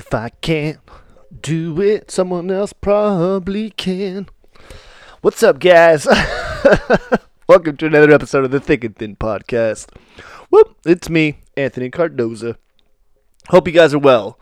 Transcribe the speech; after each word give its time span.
If 0.00 0.14
I 0.14 0.30
can't 0.30 0.78
do 1.42 1.78
it, 1.82 2.10
someone 2.10 2.50
else 2.50 2.72
probably 2.72 3.68
can. 3.68 4.30
What's 5.20 5.42
up, 5.42 5.58
guys? 5.58 6.06
Welcome 7.46 7.76
to 7.76 7.84
another 7.84 8.10
episode 8.10 8.46
of 8.46 8.50
the 8.50 8.60
Thick 8.60 8.82
and 8.82 8.96
Thin 8.96 9.14
podcast. 9.14 9.94
Whoop, 10.48 10.74
it's 10.86 11.10
me, 11.10 11.40
Anthony 11.54 11.90
Cardoza. 11.90 12.56
Hope 13.48 13.68
you 13.68 13.74
guys 13.74 13.92
are 13.92 13.98
well. 13.98 14.38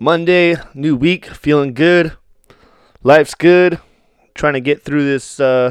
Monday, 0.00 0.56
new 0.74 0.96
week, 0.96 1.26
feeling 1.26 1.72
good. 1.72 2.16
Life's 3.04 3.36
good. 3.36 3.78
Trying 4.34 4.54
to 4.54 4.60
get 4.60 4.84
through 4.84 5.04
this 5.04 5.38
uh, 5.38 5.70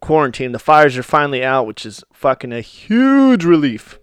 quarantine. 0.00 0.50
The 0.50 0.58
fires 0.58 0.98
are 0.98 1.04
finally 1.04 1.44
out, 1.44 1.68
which 1.68 1.86
is 1.86 2.02
fucking 2.12 2.52
a 2.52 2.62
huge 2.62 3.44
relief. 3.44 4.00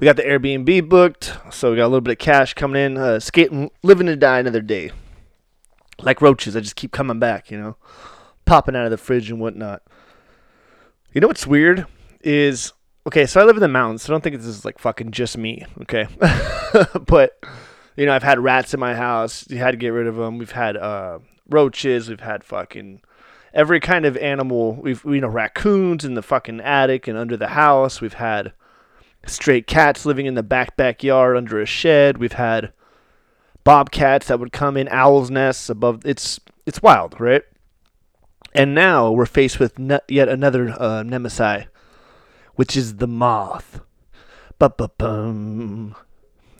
We 0.00 0.06
got 0.06 0.16
the 0.16 0.22
Airbnb 0.22 0.88
booked, 0.88 1.36
so 1.50 1.70
we 1.70 1.76
got 1.76 1.84
a 1.84 1.92
little 1.92 2.00
bit 2.00 2.12
of 2.12 2.18
cash 2.18 2.54
coming 2.54 2.82
in. 2.82 2.96
Uh, 2.96 3.20
skating, 3.20 3.70
living 3.82 4.06
to 4.06 4.16
die 4.16 4.38
another 4.38 4.62
day. 4.62 4.92
Like 6.00 6.22
roaches, 6.22 6.56
I 6.56 6.60
just 6.60 6.74
keep 6.74 6.90
coming 6.90 7.18
back, 7.18 7.50
you 7.50 7.58
know, 7.60 7.76
popping 8.46 8.74
out 8.74 8.86
of 8.86 8.90
the 8.90 8.96
fridge 8.96 9.30
and 9.30 9.38
whatnot. 9.38 9.82
You 11.12 11.20
know 11.20 11.26
what's 11.26 11.46
weird 11.46 11.86
is 12.22 12.72
okay. 13.06 13.26
So 13.26 13.42
I 13.42 13.44
live 13.44 13.56
in 13.56 13.60
the 13.60 13.68
mountains. 13.68 14.02
So 14.02 14.10
I 14.10 14.12
don't 14.14 14.24
think 14.24 14.36
this 14.36 14.46
is 14.46 14.64
like 14.64 14.78
fucking 14.78 15.10
just 15.10 15.36
me. 15.36 15.66
Okay, 15.82 16.08
but 17.06 17.38
you 17.94 18.06
know 18.06 18.14
I've 18.14 18.22
had 18.22 18.38
rats 18.38 18.72
in 18.72 18.80
my 18.80 18.94
house. 18.94 19.44
You 19.50 19.58
had 19.58 19.72
to 19.72 19.76
get 19.76 19.90
rid 19.90 20.06
of 20.06 20.16
them. 20.16 20.38
We've 20.38 20.50
had 20.50 20.78
uh, 20.78 21.18
roaches. 21.50 22.08
We've 22.08 22.20
had 22.20 22.42
fucking 22.42 23.02
every 23.52 23.80
kind 23.80 24.06
of 24.06 24.16
animal. 24.16 24.76
We've 24.76 25.04
you 25.04 25.20
know 25.20 25.28
raccoons 25.28 26.06
in 26.06 26.14
the 26.14 26.22
fucking 26.22 26.62
attic 26.62 27.06
and 27.06 27.18
under 27.18 27.36
the 27.36 27.48
house. 27.48 28.00
We've 28.00 28.14
had 28.14 28.54
stray 29.26 29.62
cats 29.62 30.06
living 30.06 30.26
in 30.26 30.34
the 30.34 30.42
back 30.42 30.76
backyard 30.76 31.36
under 31.36 31.60
a 31.60 31.66
shed. 31.66 32.18
We've 32.18 32.32
had 32.32 32.72
bobcats 33.64 34.28
that 34.28 34.40
would 34.40 34.52
come 34.52 34.76
in 34.76 34.88
owls' 34.88 35.30
nests 35.30 35.68
above. 35.68 36.04
It's 36.04 36.40
it's 36.66 36.82
wild, 36.82 37.20
right? 37.20 37.42
And 38.54 38.74
now 38.74 39.10
we're 39.10 39.26
faced 39.26 39.60
with 39.60 39.78
ne- 39.78 40.00
yet 40.08 40.28
another 40.28 40.74
uh, 40.80 41.02
nemesis, 41.02 41.66
which 42.54 42.76
is 42.76 42.96
the 42.96 43.06
moth. 43.06 43.80
Ba-ba-bum. 44.58 45.94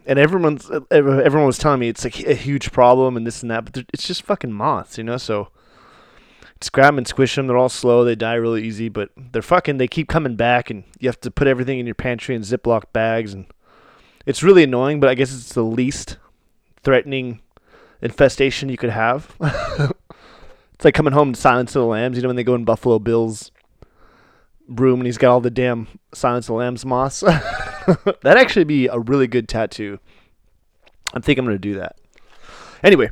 And 0.06 0.18
everyone's 0.18 0.70
everyone 0.90 1.46
was 1.46 1.58
telling 1.58 1.80
me 1.80 1.88
it's 1.88 2.04
like 2.04 2.20
a 2.26 2.34
huge 2.34 2.72
problem 2.72 3.16
and 3.16 3.26
this 3.26 3.42
and 3.42 3.50
that, 3.50 3.64
but 3.64 3.84
it's 3.92 4.06
just 4.06 4.22
fucking 4.22 4.52
moths, 4.52 4.98
you 4.98 5.04
know. 5.04 5.18
So 5.18 5.48
just 6.60 6.72
them 6.72 6.98
and 6.98 7.06
squish 7.06 7.34
them. 7.34 7.46
They're 7.46 7.56
all 7.56 7.68
slow. 7.68 8.04
They 8.04 8.14
die 8.14 8.34
really 8.34 8.62
easy, 8.62 8.88
but 8.88 9.10
they're 9.16 9.42
fucking. 9.42 9.78
They 9.78 9.88
keep 9.88 10.08
coming 10.08 10.36
back, 10.36 10.70
and 10.70 10.84
you 10.98 11.08
have 11.08 11.20
to 11.20 11.30
put 11.30 11.46
everything 11.46 11.78
in 11.78 11.86
your 11.86 11.94
pantry 11.94 12.34
in 12.34 12.42
Ziploc 12.42 12.84
bags, 12.92 13.32
and 13.32 13.46
it's 14.26 14.42
really 14.42 14.64
annoying. 14.64 15.00
But 15.00 15.10
I 15.10 15.14
guess 15.14 15.34
it's 15.34 15.54
the 15.54 15.64
least 15.64 16.18
threatening 16.82 17.40
infestation 18.02 18.68
you 18.68 18.76
could 18.76 18.90
have. 18.90 19.34
it's 19.40 20.84
like 20.84 20.94
coming 20.94 21.12
home 21.12 21.32
to 21.32 21.40
Silence 21.40 21.74
of 21.74 21.80
the 21.80 21.86
Lambs. 21.86 22.16
You 22.16 22.22
know 22.22 22.28
when 22.28 22.36
they 22.36 22.44
go 22.44 22.54
in 22.54 22.64
Buffalo 22.64 22.98
Bill's 22.98 23.50
room 24.68 25.00
and 25.00 25.06
he's 25.06 25.18
got 25.18 25.32
all 25.32 25.40
the 25.40 25.50
damn 25.50 25.88
Silence 26.14 26.46
of 26.46 26.54
the 26.54 26.58
Lambs 26.58 26.84
moss. 26.86 27.20
That'd 27.86 28.24
actually 28.24 28.64
be 28.64 28.86
a 28.86 28.98
really 28.98 29.26
good 29.26 29.48
tattoo. 29.48 29.98
I 31.12 31.20
think 31.20 31.38
I'm 31.38 31.44
gonna 31.44 31.58
do 31.58 31.74
that. 31.74 31.96
Anyway, 32.82 33.10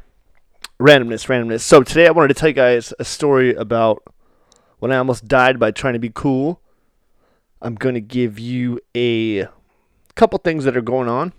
randomness, 0.79 1.27
randomness. 1.27 1.61
So 1.61 1.83
today 1.83 2.07
I 2.07 2.13
wanted 2.13 2.29
to 2.29 2.35
tell 2.35 2.49
you 2.49 2.55
guys 2.55 2.95
a 2.99 3.05
story 3.05 3.55
about 3.55 4.03
when 4.79 4.93
I 4.93 4.97
almost 4.97 5.27
died 5.27 5.59
by 5.59 5.73
trying 5.73 5.95
to 5.95 5.99
be 5.99 6.11
cool. 6.15 6.61
I'm 7.61 7.75
going 7.75 7.97
to 7.97 8.01
give 8.01 8.39
you 8.39 8.79
a 8.97 9.49
couple 10.15 10.39
things 10.39 10.65
that 10.65 10.77
are 10.77 10.83
going 10.83 11.09
on. 11.09 11.33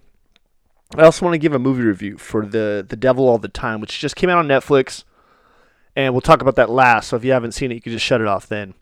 I 0.97 1.03
also 1.03 1.25
want 1.25 1.35
to 1.35 1.39
give 1.39 1.53
a 1.53 1.59
movie 1.59 1.83
review 1.83 2.17
for 2.17 2.45
the 2.45 2.85
The 2.87 2.97
Devil 2.97 3.29
All 3.29 3.37
the 3.37 3.47
Time, 3.47 3.79
which 3.79 3.99
just 3.99 4.15
came 4.15 4.29
out 4.29 4.39
on 4.39 4.47
Netflix, 4.47 5.03
and 5.95 6.13
we'll 6.13 6.21
talk 6.21 6.41
about 6.41 6.55
that 6.55 6.69
last. 6.69 7.09
So 7.09 7.15
if 7.15 7.23
you 7.23 7.31
haven't 7.31 7.53
seen 7.53 7.71
it, 7.71 7.75
you 7.75 7.81
can 7.81 7.93
just 7.93 8.05
shut 8.05 8.21
it 8.21 8.27
off 8.27 8.47
then. 8.47 8.73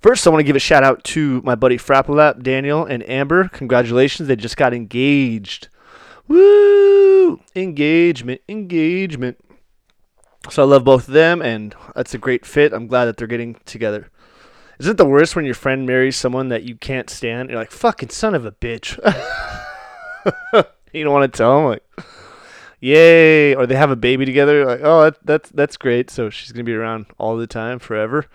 First, 0.00 0.26
I 0.26 0.30
want 0.30 0.40
to 0.40 0.44
give 0.44 0.56
a 0.56 0.60
shout 0.60 0.84
out 0.84 1.04
to 1.04 1.40
my 1.42 1.54
buddy 1.54 1.78
Frappalap, 1.78 2.42
Daniel, 2.42 2.84
and 2.84 3.08
Amber. 3.08 3.48
Congratulations, 3.48 4.28
they 4.28 4.36
just 4.36 4.56
got 4.56 4.74
engaged. 4.74 5.68
Woo! 6.28 7.40
Engagement, 7.54 8.42
engagement. 8.48 9.38
So 10.50 10.62
I 10.62 10.66
love 10.66 10.84
both 10.84 11.08
of 11.08 11.14
them, 11.14 11.42
and 11.42 11.74
that's 11.94 12.14
a 12.14 12.18
great 12.18 12.46
fit. 12.46 12.72
I'm 12.72 12.86
glad 12.86 13.06
that 13.06 13.16
they're 13.16 13.26
getting 13.26 13.56
together. 13.64 14.10
Isn't 14.78 14.92
it 14.92 14.96
the 14.96 15.06
worst 15.06 15.34
when 15.34 15.44
your 15.44 15.54
friend 15.54 15.86
marries 15.86 16.16
someone 16.16 16.48
that 16.50 16.62
you 16.64 16.76
can't 16.76 17.08
stand? 17.08 17.50
You're 17.50 17.58
like, 17.58 17.70
fucking 17.70 18.10
son 18.10 18.34
of 18.34 18.44
a 18.44 18.52
bitch. 18.52 18.96
you 20.92 21.04
don't 21.04 21.12
want 21.12 21.32
to 21.32 21.36
tell 21.36 21.56
them, 21.56 21.66
like, 21.66 21.82
yay, 22.80 23.54
or 23.54 23.66
they 23.66 23.76
have 23.76 23.90
a 23.90 23.96
baby 23.96 24.24
together. 24.24 24.64
Like, 24.66 24.80
oh, 24.82 25.04
that, 25.04 25.18
that's 25.24 25.50
that's 25.50 25.76
great. 25.76 26.10
So 26.10 26.30
she's 26.30 26.52
gonna 26.52 26.64
be 26.64 26.74
around 26.74 27.06
all 27.18 27.36
the 27.36 27.46
time, 27.46 27.78
forever. 27.78 28.26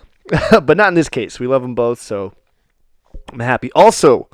but 0.50 0.76
not 0.76 0.88
in 0.88 0.94
this 0.94 1.08
case. 1.08 1.40
We 1.40 1.46
love 1.46 1.62
them 1.62 1.74
both, 1.74 2.00
so 2.00 2.34
I'm 3.32 3.40
happy. 3.40 3.72
Also, 3.72 4.28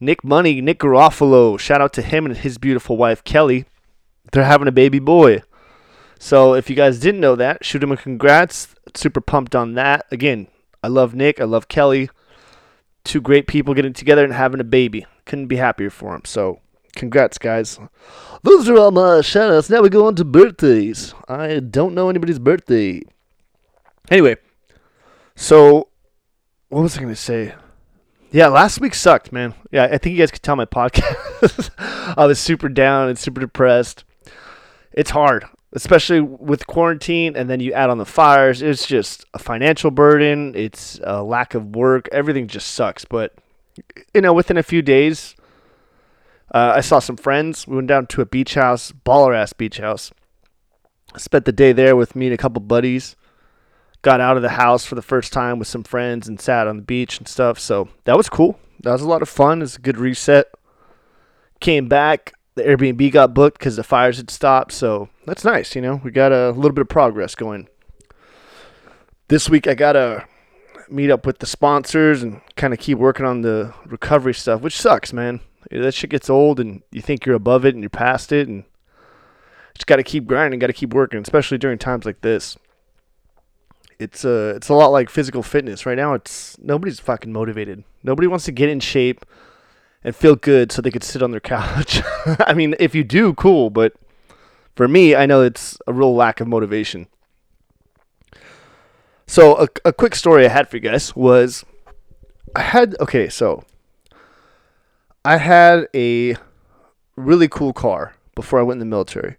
Nick 0.00 0.22
Money, 0.24 0.60
Nick 0.60 0.80
Garofalo. 0.80 1.58
Shout 1.58 1.80
out 1.80 1.92
to 1.94 2.02
him 2.02 2.26
and 2.26 2.36
his 2.36 2.58
beautiful 2.58 2.96
wife 2.96 3.24
Kelly. 3.24 3.64
They're 4.32 4.44
having 4.44 4.68
a 4.68 4.72
baby 4.72 4.98
boy. 4.98 5.42
So 6.18 6.54
if 6.54 6.68
you 6.68 6.74
guys 6.74 6.98
didn't 6.98 7.20
know 7.20 7.36
that, 7.36 7.64
shoot 7.64 7.82
him 7.82 7.92
a 7.92 7.96
congrats. 7.96 8.74
Super 8.94 9.20
pumped 9.20 9.54
on 9.54 9.74
that. 9.74 10.06
Again, 10.10 10.48
I 10.82 10.88
love 10.88 11.14
Nick. 11.14 11.40
I 11.40 11.44
love 11.44 11.68
Kelly. 11.68 12.10
Two 13.04 13.20
great 13.20 13.46
people 13.46 13.72
getting 13.72 13.92
together 13.92 14.24
and 14.24 14.32
having 14.32 14.60
a 14.60 14.64
baby. 14.64 15.06
Couldn't 15.24 15.46
be 15.46 15.56
happier 15.56 15.90
for 15.90 16.12
them. 16.12 16.22
So 16.24 16.60
congrats, 16.96 17.38
guys. 17.38 17.78
Those 18.42 18.68
are 18.68 18.76
all 18.76 18.90
my 18.90 19.20
shout 19.20 19.52
outs. 19.52 19.70
Now 19.70 19.80
we 19.80 19.88
go 19.88 20.06
on 20.06 20.16
to 20.16 20.24
birthdays. 20.24 21.14
I 21.28 21.60
don't 21.60 21.94
know 21.94 22.10
anybody's 22.10 22.40
birthday. 22.40 23.02
Anyway, 24.10 24.36
so 25.36 25.88
what 26.68 26.82
was 26.82 26.96
I 26.96 27.00
going 27.00 27.12
to 27.12 27.16
say? 27.16 27.54
Yeah, 28.30 28.48
last 28.48 28.80
week 28.80 28.94
sucked, 28.94 29.32
man. 29.32 29.54
Yeah, 29.70 29.84
I 29.84 29.98
think 29.98 30.14
you 30.14 30.18
guys 30.18 30.30
could 30.30 30.42
tell 30.42 30.56
my 30.56 30.66
podcast. 30.66 31.70
I 32.16 32.26
was 32.26 32.38
super 32.38 32.68
down 32.68 33.08
and 33.08 33.18
super 33.18 33.40
depressed. 33.40 34.04
It's 34.92 35.10
hard 35.10 35.46
especially 35.72 36.20
with 36.20 36.66
quarantine 36.66 37.36
and 37.36 37.50
then 37.50 37.60
you 37.60 37.72
add 37.72 37.90
on 37.90 37.98
the 37.98 38.06
fires 38.06 38.62
it's 38.62 38.86
just 38.86 39.26
a 39.34 39.38
financial 39.38 39.90
burden 39.90 40.54
it's 40.54 40.98
a 41.02 41.22
lack 41.22 41.54
of 41.54 41.76
work 41.76 42.08
everything 42.12 42.46
just 42.46 42.68
sucks. 42.68 43.04
But 43.04 43.34
you 44.14 44.20
know 44.20 44.32
within 44.32 44.56
a 44.56 44.62
few 44.62 44.82
days 44.82 45.36
uh, 46.52 46.72
i 46.74 46.80
saw 46.80 46.98
some 46.98 47.16
friends 47.16 47.68
we 47.68 47.76
went 47.76 47.88
down 47.88 48.06
to 48.06 48.22
a 48.22 48.26
beach 48.26 48.54
house 48.54 48.92
baller 49.04 49.36
ass 49.36 49.52
beach 49.52 49.78
house. 49.78 50.10
Spent 51.16 51.46
the 51.46 51.52
day 51.52 51.72
there 51.72 51.96
with 51.96 52.14
me 52.14 52.26
and 52.26 52.34
a 52.34 52.38
couple 52.38 52.60
buddies. 52.60 53.16
Got 54.02 54.20
out 54.20 54.36
of 54.36 54.42
the 54.42 54.50
house 54.50 54.84
for 54.84 54.94
the 54.94 55.02
first 55.02 55.32
time 55.32 55.58
with 55.58 55.66
some 55.66 55.82
friends 55.82 56.28
and 56.28 56.40
sat 56.40 56.68
on 56.68 56.76
the 56.76 56.82
beach 56.82 57.18
and 57.18 57.26
stuff. 57.26 57.58
So 57.58 57.88
that 58.04 58.16
was 58.16 58.28
cool. 58.28 58.58
That 58.82 58.92
was 58.92 59.02
a 59.02 59.08
lot 59.08 59.22
of 59.22 59.28
fun. 59.28 59.62
It's 59.62 59.76
a 59.76 59.80
good 59.80 59.96
reset. 59.96 60.46
Came 61.60 61.88
back 61.88 62.34
the 62.58 62.64
Airbnb 62.64 63.12
got 63.12 63.32
booked 63.32 63.58
because 63.58 63.76
the 63.76 63.84
fires 63.84 64.18
had 64.18 64.30
stopped. 64.30 64.72
So 64.72 65.08
that's 65.24 65.44
nice. 65.44 65.74
You 65.74 65.82
know, 65.82 66.00
we 66.04 66.10
got 66.10 66.32
a 66.32 66.50
little 66.50 66.72
bit 66.72 66.82
of 66.82 66.88
progress 66.88 67.34
going. 67.34 67.68
This 69.28 69.48
week, 69.48 69.66
I 69.66 69.74
got 69.74 69.92
to 69.92 70.26
meet 70.90 71.10
up 71.10 71.26
with 71.26 71.38
the 71.38 71.46
sponsors 71.46 72.22
and 72.22 72.40
kind 72.56 72.72
of 72.72 72.80
keep 72.80 72.98
working 72.98 73.26
on 73.26 73.42
the 73.42 73.74
recovery 73.86 74.34
stuff, 74.34 74.60
which 74.60 74.78
sucks, 74.78 75.12
man. 75.12 75.40
That 75.70 75.92
shit 75.92 76.10
gets 76.10 76.30
old 76.30 76.60
and 76.60 76.82
you 76.90 77.02
think 77.02 77.26
you're 77.26 77.34
above 77.36 77.64
it 77.64 77.74
and 77.74 77.82
you're 77.82 77.90
past 77.90 78.32
it. 78.32 78.48
And 78.48 78.64
just 79.74 79.86
got 79.86 79.96
to 79.96 80.02
keep 80.02 80.26
grinding, 80.26 80.58
got 80.58 80.68
to 80.68 80.72
keep 80.72 80.94
working, 80.94 81.20
especially 81.20 81.58
during 81.58 81.78
times 81.78 82.04
like 82.04 82.22
this. 82.22 82.56
It's 83.98 84.24
uh, 84.24 84.54
it's 84.56 84.68
a 84.68 84.74
lot 84.74 84.88
like 84.88 85.10
physical 85.10 85.42
fitness 85.42 85.84
right 85.84 85.96
now. 85.96 86.14
It's 86.14 86.56
nobody's 86.58 87.00
fucking 87.00 87.32
motivated. 87.32 87.82
Nobody 88.02 88.28
wants 88.28 88.44
to 88.44 88.52
get 88.52 88.68
in 88.68 88.80
shape 88.80 89.24
and 90.08 90.16
feel 90.16 90.36
good 90.36 90.72
so 90.72 90.80
they 90.80 90.90
could 90.90 91.04
sit 91.04 91.22
on 91.22 91.32
their 91.32 91.40
couch. 91.54 92.00
I 92.40 92.54
mean, 92.54 92.74
if 92.80 92.94
you 92.94 93.04
do, 93.04 93.34
cool, 93.34 93.68
but 93.68 93.92
for 94.74 94.88
me, 94.88 95.14
I 95.14 95.26
know 95.26 95.42
it's 95.42 95.76
a 95.86 95.92
real 95.92 96.14
lack 96.14 96.40
of 96.40 96.48
motivation. 96.48 97.08
So, 99.26 99.58
a, 99.58 99.68
a 99.84 99.92
quick 99.92 100.14
story 100.14 100.46
I 100.46 100.48
had 100.48 100.70
for 100.70 100.76
you 100.76 100.80
guys 100.80 101.14
was 101.14 101.62
I 102.56 102.62
had, 102.62 102.96
okay, 103.00 103.28
so 103.28 103.64
I 105.26 105.36
had 105.36 105.88
a 105.94 106.36
really 107.14 107.48
cool 107.48 107.74
car 107.74 108.14
before 108.34 108.58
I 108.58 108.62
went 108.62 108.76
in 108.80 108.88
the 108.88 108.96
military. 108.96 109.36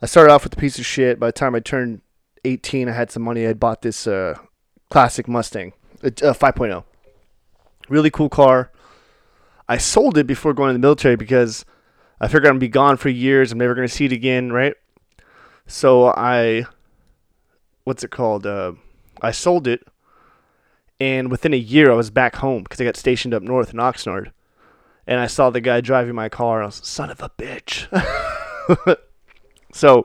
I 0.00 0.06
started 0.06 0.32
off 0.32 0.44
with 0.44 0.52
a 0.52 0.56
piece 0.56 0.78
of 0.78 0.86
shit. 0.86 1.18
By 1.18 1.26
the 1.26 1.32
time 1.32 1.56
I 1.56 1.60
turned 1.60 2.00
18, 2.44 2.88
I 2.88 2.92
had 2.92 3.10
some 3.10 3.24
money. 3.24 3.44
I 3.44 3.54
bought 3.54 3.82
this 3.82 4.06
uh, 4.06 4.38
classic 4.88 5.26
Mustang, 5.26 5.72
a, 6.04 6.08
a 6.08 6.32
5.0. 6.32 6.84
Really 7.88 8.10
cool 8.10 8.28
car. 8.28 8.70
I 9.68 9.78
sold 9.78 10.16
it 10.18 10.26
before 10.26 10.54
going 10.54 10.68
to 10.68 10.72
the 10.74 10.78
military 10.78 11.16
because 11.16 11.64
I 12.20 12.28
figured 12.28 12.46
I'm 12.46 12.54
gonna 12.54 12.60
be 12.60 12.68
gone 12.68 12.96
for 12.96 13.08
years. 13.08 13.52
I'm 13.52 13.58
never 13.58 13.74
gonna 13.74 13.88
see 13.88 14.06
it 14.06 14.12
again, 14.12 14.52
right? 14.52 14.74
So 15.66 16.06
I, 16.06 16.66
what's 17.84 18.04
it 18.04 18.10
called? 18.10 18.46
Uh, 18.46 18.72
I 19.20 19.32
sold 19.32 19.66
it, 19.66 19.82
and 21.00 21.30
within 21.30 21.52
a 21.52 21.58
year 21.58 21.90
I 21.90 21.94
was 21.94 22.10
back 22.10 22.36
home 22.36 22.62
because 22.62 22.80
I 22.80 22.84
got 22.84 22.96
stationed 22.96 23.34
up 23.34 23.42
north 23.42 23.72
in 23.72 23.78
Oxnard, 23.78 24.30
and 25.06 25.18
I 25.18 25.26
saw 25.26 25.50
the 25.50 25.60
guy 25.60 25.80
driving 25.80 26.14
my 26.14 26.28
car. 26.28 26.62
I 26.62 26.66
was 26.66 26.76
son 26.76 27.10
of 27.10 27.20
a 27.20 27.30
bitch. 27.30 27.88
so 29.72 30.04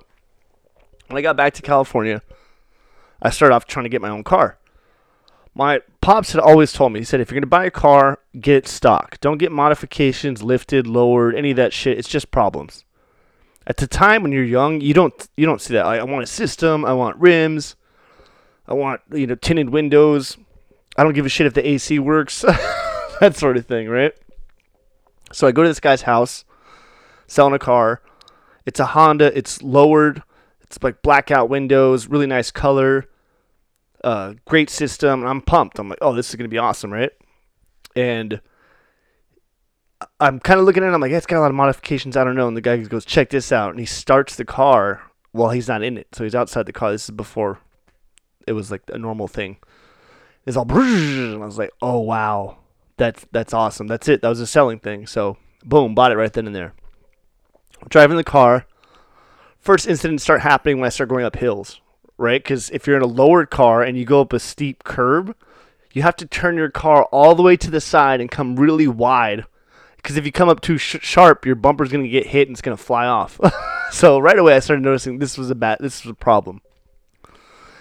when 1.07 1.17
I 1.17 1.21
got 1.21 1.37
back 1.37 1.53
to 1.55 1.61
California, 1.61 2.21
I 3.21 3.29
started 3.29 3.53
off 3.53 3.65
trying 3.65 3.85
to 3.85 3.89
get 3.89 4.01
my 4.01 4.09
own 4.09 4.23
car. 4.23 4.57
My 5.53 5.81
pops 5.99 6.31
had 6.31 6.41
always 6.41 6.71
told 6.71 6.93
me, 6.93 6.99
he 6.99 7.05
said, 7.05 7.19
if 7.19 7.29
you're 7.29 7.35
going 7.35 7.41
to 7.41 7.47
buy 7.47 7.65
a 7.65 7.71
car, 7.71 8.19
get 8.39 8.55
it 8.55 8.67
stock. 8.67 9.19
Don't 9.19 9.37
get 9.37 9.51
modifications, 9.51 10.41
lifted, 10.41 10.87
lowered, 10.87 11.35
any 11.35 11.51
of 11.51 11.57
that 11.57 11.73
shit. 11.73 11.97
It's 11.97 12.07
just 12.07 12.31
problems. 12.31 12.85
At 13.67 13.77
the 13.77 13.87
time 13.87 14.23
when 14.23 14.31
you're 14.31 14.43
young, 14.43 14.81
you 14.81 14.93
don't 14.93 15.27
you 15.37 15.45
don't 15.45 15.61
see 15.61 15.73
that. 15.75 15.85
I, 15.85 15.97
I 15.97 16.03
want 16.03 16.23
a 16.23 16.27
system, 16.27 16.83
I 16.83 16.93
want 16.93 17.17
rims, 17.17 17.75
I 18.67 18.73
want, 18.73 19.01
you 19.11 19.27
know, 19.27 19.35
tinted 19.35 19.69
windows. 19.69 20.37
I 20.97 21.03
don't 21.03 21.13
give 21.13 21.25
a 21.25 21.29
shit 21.29 21.47
if 21.47 21.53
the 21.53 21.67
AC 21.67 21.99
works. 21.99 22.41
that 23.19 23.35
sort 23.35 23.57
of 23.57 23.67
thing, 23.67 23.87
right? 23.87 24.13
So 25.31 25.47
I 25.47 25.51
go 25.51 25.61
to 25.61 25.69
this 25.69 25.79
guy's 25.79 26.01
house, 26.03 26.43
selling 27.27 27.53
a 27.53 27.59
car. 27.59 28.01
It's 28.65 28.79
a 28.79 28.87
Honda, 28.87 29.35
it's 29.37 29.61
lowered, 29.61 30.23
it's 30.61 30.81
like 30.81 31.01
blackout 31.01 31.49
windows, 31.49 32.07
really 32.07 32.27
nice 32.27 32.51
color 32.51 33.07
uh, 34.03 34.33
great 34.45 34.69
system. 34.69 35.21
And 35.21 35.29
I'm 35.29 35.41
pumped. 35.41 35.79
I'm 35.79 35.89
like, 35.89 35.99
oh, 36.01 36.13
this 36.13 36.29
is 36.29 36.35
gonna 36.35 36.49
be 36.49 36.57
awesome, 36.57 36.91
right? 36.91 37.11
And 37.95 38.41
I'm 40.19 40.39
kind 40.39 40.59
of 40.59 40.65
looking 40.65 40.83
at 40.83 40.89
it. 40.89 40.93
I'm 40.93 41.01
like, 41.01 41.11
it's 41.11 41.25
got 41.25 41.39
a 41.39 41.41
lot 41.41 41.51
of 41.51 41.55
modifications. 41.55 42.17
I 42.17 42.23
don't 42.23 42.35
know. 42.35 42.47
And 42.47 42.57
the 42.57 42.61
guy 42.61 42.77
goes, 42.77 43.05
check 43.05 43.29
this 43.29 43.51
out. 43.51 43.71
And 43.71 43.79
he 43.79 43.85
starts 43.85 44.35
the 44.35 44.45
car 44.45 45.01
while 45.31 45.51
he's 45.51 45.67
not 45.67 45.83
in 45.83 45.97
it. 45.97 46.07
So 46.13 46.23
he's 46.23 46.35
outside 46.35 46.65
the 46.65 46.73
car. 46.73 46.91
This 46.91 47.05
is 47.05 47.11
before 47.11 47.59
it 48.47 48.53
was 48.53 48.71
like 48.71 48.81
a 48.91 48.97
normal 48.97 49.27
thing. 49.27 49.57
It's 50.45 50.57
all, 50.57 50.65
and 50.71 51.43
I 51.43 51.45
was 51.45 51.57
like, 51.57 51.71
oh 51.81 51.99
wow, 51.99 52.57
that's 52.97 53.25
that's 53.31 53.53
awesome. 53.53 53.87
That's 53.87 54.07
it. 54.07 54.21
That 54.21 54.29
was 54.29 54.39
a 54.39 54.47
selling 54.47 54.79
thing. 54.79 55.05
So 55.05 55.37
boom, 55.63 55.93
bought 55.93 56.11
it 56.11 56.17
right 56.17 56.33
then 56.33 56.47
and 56.47 56.55
there. 56.55 56.73
I'm 57.81 57.87
driving 57.89 58.17
the 58.17 58.23
car. 58.23 58.65
First 59.59 59.87
incidents 59.87 60.23
start 60.23 60.41
happening 60.41 60.79
when 60.79 60.87
I 60.87 60.89
start 60.89 61.09
going 61.09 61.25
up 61.25 61.35
hills 61.35 61.79
right? 62.21 62.41
Because 62.41 62.69
if 62.69 62.87
you're 62.87 62.95
in 62.95 63.03
a 63.03 63.07
lowered 63.07 63.49
car 63.49 63.83
and 63.83 63.97
you 63.97 64.05
go 64.05 64.21
up 64.21 64.31
a 64.31 64.39
steep 64.39 64.83
curb, 64.83 65.35
you 65.91 66.03
have 66.03 66.15
to 66.17 66.25
turn 66.25 66.55
your 66.55 66.69
car 66.69 67.03
all 67.05 67.35
the 67.35 67.43
way 67.43 67.57
to 67.57 67.71
the 67.71 67.81
side 67.81 68.21
and 68.21 68.31
come 68.31 68.55
really 68.55 68.87
wide. 68.87 69.45
Because 69.97 70.17
if 70.17 70.25
you 70.25 70.31
come 70.31 70.49
up 70.49 70.61
too 70.61 70.77
sh- 70.77 70.97
sharp, 71.01 71.45
your 71.45 71.55
bumper's 71.55 71.91
going 71.91 72.03
to 72.03 72.09
get 72.09 72.27
hit 72.27 72.47
and 72.47 72.55
it's 72.55 72.61
going 72.61 72.77
to 72.77 72.83
fly 72.83 73.05
off. 73.05 73.39
so 73.91 74.19
right 74.19 74.37
away, 74.37 74.55
I 74.55 74.59
started 74.59 74.83
noticing 74.83 75.19
this 75.19 75.37
was 75.37 75.49
a 75.49 75.55
bad, 75.55 75.79
this 75.79 76.03
was 76.03 76.11
a 76.11 76.15
problem. 76.15 76.61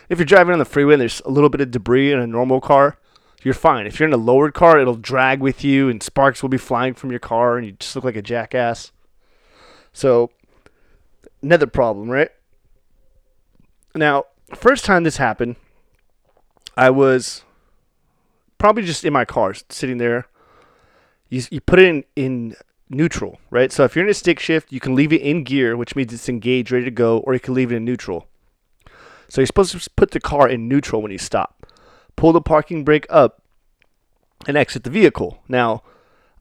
If 0.08 0.18
you're 0.18 0.26
driving 0.26 0.52
on 0.52 0.58
the 0.58 0.64
freeway 0.64 0.94
and 0.94 1.00
there's 1.00 1.22
a 1.24 1.30
little 1.30 1.50
bit 1.50 1.60
of 1.60 1.70
debris 1.70 2.12
in 2.12 2.18
a 2.18 2.26
normal 2.26 2.60
car, 2.60 2.98
you're 3.42 3.54
fine. 3.54 3.86
If 3.86 3.98
you're 3.98 4.08
in 4.08 4.12
a 4.12 4.18
lowered 4.18 4.54
car, 4.54 4.78
it'll 4.78 4.96
drag 4.96 5.40
with 5.40 5.64
you 5.64 5.88
and 5.88 6.02
sparks 6.02 6.42
will 6.42 6.50
be 6.50 6.58
flying 6.58 6.94
from 6.94 7.10
your 7.10 7.20
car 7.20 7.56
and 7.56 7.66
you 7.66 7.72
just 7.72 7.94
look 7.94 8.04
like 8.04 8.16
a 8.16 8.22
jackass. 8.22 8.92
So, 9.92 10.30
another 11.42 11.66
problem, 11.66 12.10
right? 12.10 12.30
Now, 13.94 14.24
first 14.54 14.84
time 14.84 15.04
this 15.04 15.16
happened, 15.16 15.56
I 16.76 16.90
was 16.90 17.42
probably 18.58 18.84
just 18.84 19.04
in 19.04 19.12
my 19.12 19.24
car, 19.24 19.54
sitting 19.68 19.98
there. 19.98 20.26
You, 21.28 21.42
you 21.50 21.60
put 21.60 21.78
it 21.78 21.86
in, 21.86 22.04
in 22.16 22.56
neutral, 22.88 23.40
right? 23.50 23.72
So 23.72 23.84
if 23.84 23.94
you're 23.94 24.04
in 24.04 24.10
a 24.10 24.14
stick 24.14 24.38
shift, 24.38 24.72
you 24.72 24.80
can 24.80 24.94
leave 24.94 25.12
it 25.12 25.22
in 25.22 25.44
gear, 25.44 25.76
which 25.76 25.96
means 25.96 26.12
it's 26.12 26.28
engaged, 26.28 26.70
ready 26.70 26.84
to 26.84 26.90
go, 26.90 27.18
or 27.18 27.34
you 27.34 27.40
can 27.40 27.54
leave 27.54 27.72
it 27.72 27.76
in 27.76 27.84
neutral. 27.84 28.26
So 29.28 29.40
you're 29.40 29.46
supposed 29.46 29.80
to 29.80 29.90
put 29.90 30.10
the 30.10 30.20
car 30.20 30.48
in 30.48 30.68
neutral 30.68 31.02
when 31.02 31.12
you 31.12 31.18
stop. 31.18 31.66
Pull 32.16 32.32
the 32.32 32.40
parking 32.40 32.84
brake 32.84 33.06
up 33.08 33.42
and 34.46 34.56
exit 34.56 34.84
the 34.84 34.90
vehicle. 34.90 35.42
Now, 35.48 35.82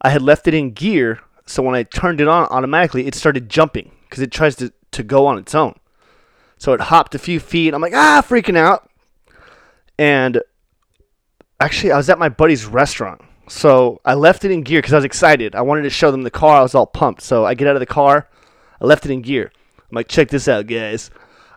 I 0.02 0.10
had 0.10 0.22
left 0.22 0.48
it 0.48 0.54
in 0.54 0.72
gear, 0.72 1.20
so 1.46 1.62
when 1.62 1.74
I 1.74 1.84
turned 1.84 2.20
it 2.20 2.28
on 2.28 2.46
automatically, 2.46 3.06
it 3.06 3.14
started 3.14 3.48
jumping 3.48 3.92
because 4.02 4.22
it 4.22 4.32
tries 4.32 4.56
to, 4.56 4.72
to 4.90 5.02
go 5.02 5.26
on 5.26 5.38
its 5.38 5.54
own. 5.54 5.78
So 6.60 6.74
it 6.74 6.80
hopped 6.80 7.14
a 7.14 7.18
few 7.18 7.40
feet. 7.40 7.72
I'm 7.72 7.80
like, 7.80 7.94
ah, 7.94 8.22
freaking 8.24 8.56
out. 8.56 8.88
And 9.98 10.42
actually, 11.58 11.90
I 11.90 11.96
was 11.96 12.10
at 12.10 12.18
my 12.18 12.28
buddy's 12.28 12.66
restaurant. 12.66 13.22
So 13.48 14.02
I 14.04 14.12
left 14.12 14.44
it 14.44 14.50
in 14.50 14.62
gear 14.62 14.80
because 14.80 14.92
I 14.92 14.98
was 14.98 15.06
excited. 15.06 15.54
I 15.54 15.62
wanted 15.62 15.82
to 15.82 15.90
show 15.90 16.10
them 16.10 16.22
the 16.22 16.30
car. 16.30 16.58
I 16.58 16.62
was 16.62 16.74
all 16.74 16.86
pumped. 16.86 17.22
So 17.22 17.46
I 17.46 17.54
get 17.54 17.66
out 17.66 17.76
of 17.76 17.80
the 17.80 17.86
car. 17.86 18.28
I 18.78 18.84
left 18.84 19.06
it 19.06 19.10
in 19.10 19.22
gear. 19.22 19.50
I'm 19.78 19.96
like, 19.96 20.06
check 20.06 20.28
this 20.28 20.48
out, 20.48 20.66
guys. 20.66 21.10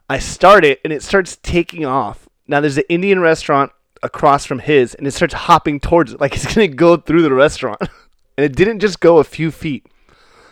I 0.10 0.20
start 0.20 0.64
it 0.64 0.80
and 0.86 0.94
it 0.94 1.04
starts 1.04 1.38
taking 1.44 1.86
off. 1.86 2.30
Now 2.48 2.62
there's 2.62 2.78
an 2.78 2.86
Indian 2.88 3.20
restaurant 3.20 3.74
across 4.02 4.46
from 4.46 4.60
his 4.60 4.96
and 4.96 5.06
it 5.06 5.12
starts 5.12 5.34
hopping 5.34 5.82
towards 5.82 6.14
it 6.14 6.22
like 6.22 6.34
it's 6.34 6.54
going 6.56 6.70
to 6.72 6.76
go 6.76 6.96
through 6.96 7.24
the 7.24 7.34
restaurant. 7.34 7.82
and 8.38 8.46
it 8.46 8.56
didn't 8.56 8.80
just 8.80 9.02
go 9.02 9.18
a 9.18 9.24
few 9.26 9.52
feet. 9.52 9.86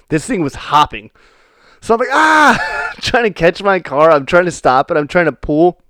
This 0.10 0.26
thing 0.26 0.42
was 0.42 0.56
hopping. 0.56 1.10
So 1.80 1.94
I'm 1.94 2.00
like, 2.02 2.10
ah, 2.12 2.81
trying 3.02 3.24
to 3.24 3.32
catch 3.32 3.62
my 3.62 3.80
car. 3.80 4.12
I'm 4.12 4.26
trying 4.26 4.46
to 4.46 4.52
stop 4.52 4.92
it. 4.92 4.98
I'm 4.98 5.08
trying 5.08 5.26
to 5.26 5.32
pull. 5.32 5.82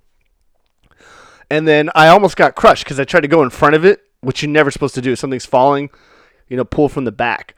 And 1.50 1.68
then 1.68 1.90
I 1.94 2.08
almost 2.08 2.36
got 2.36 2.54
crushed 2.54 2.84
because 2.84 2.98
I 2.98 3.04
tried 3.04 3.20
to 3.20 3.28
go 3.28 3.42
in 3.42 3.50
front 3.50 3.74
of 3.74 3.84
it, 3.84 4.02
which 4.20 4.42
you're 4.42 4.50
never 4.50 4.70
supposed 4.70 4.94
to 4.94 5.02
do. 5.02 5.14
Something's 5.14 5.46
falling, 5.46 5.90
you 6.48 6.56
know, 6.56 6.64
pull 6.64 6.88
from 6.88 7.04
the 7.04 7.12
back. 7.12 7.54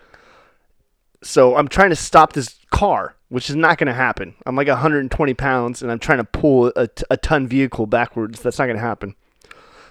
So 1.22 1.56
I'm 1.56 1.68
trying 1.68 1.90
to 1.90 1.96
stop 1.96 2.32
this 2.32 2.58
car, 2.70 3.14
which 3.28 3.48
is 3.48 3.56
not 3.56 3.78
going 3.78 3.86
to 3.86 3.94
happen. 3.94 4.34
I'm 4.44 4.56
like 4.56 4.68
120 4.68 5.34
pounds 5.34 5.80
and 5.80 5.90
I'm 5.90 6.00
trying 6.00 6.18
to 6.18 6.24
pull 6.24 6.72
a, 6.76 6.88
a 7.08 7.16
ton 7.16 7.46
vehicle 7.46 7.86
backwards. 7.86 8.42
That's 8.42 8.58
not 8.58 8.66
going 8.66 8.76
to 8.76 8.82
happen. 8.82 9.14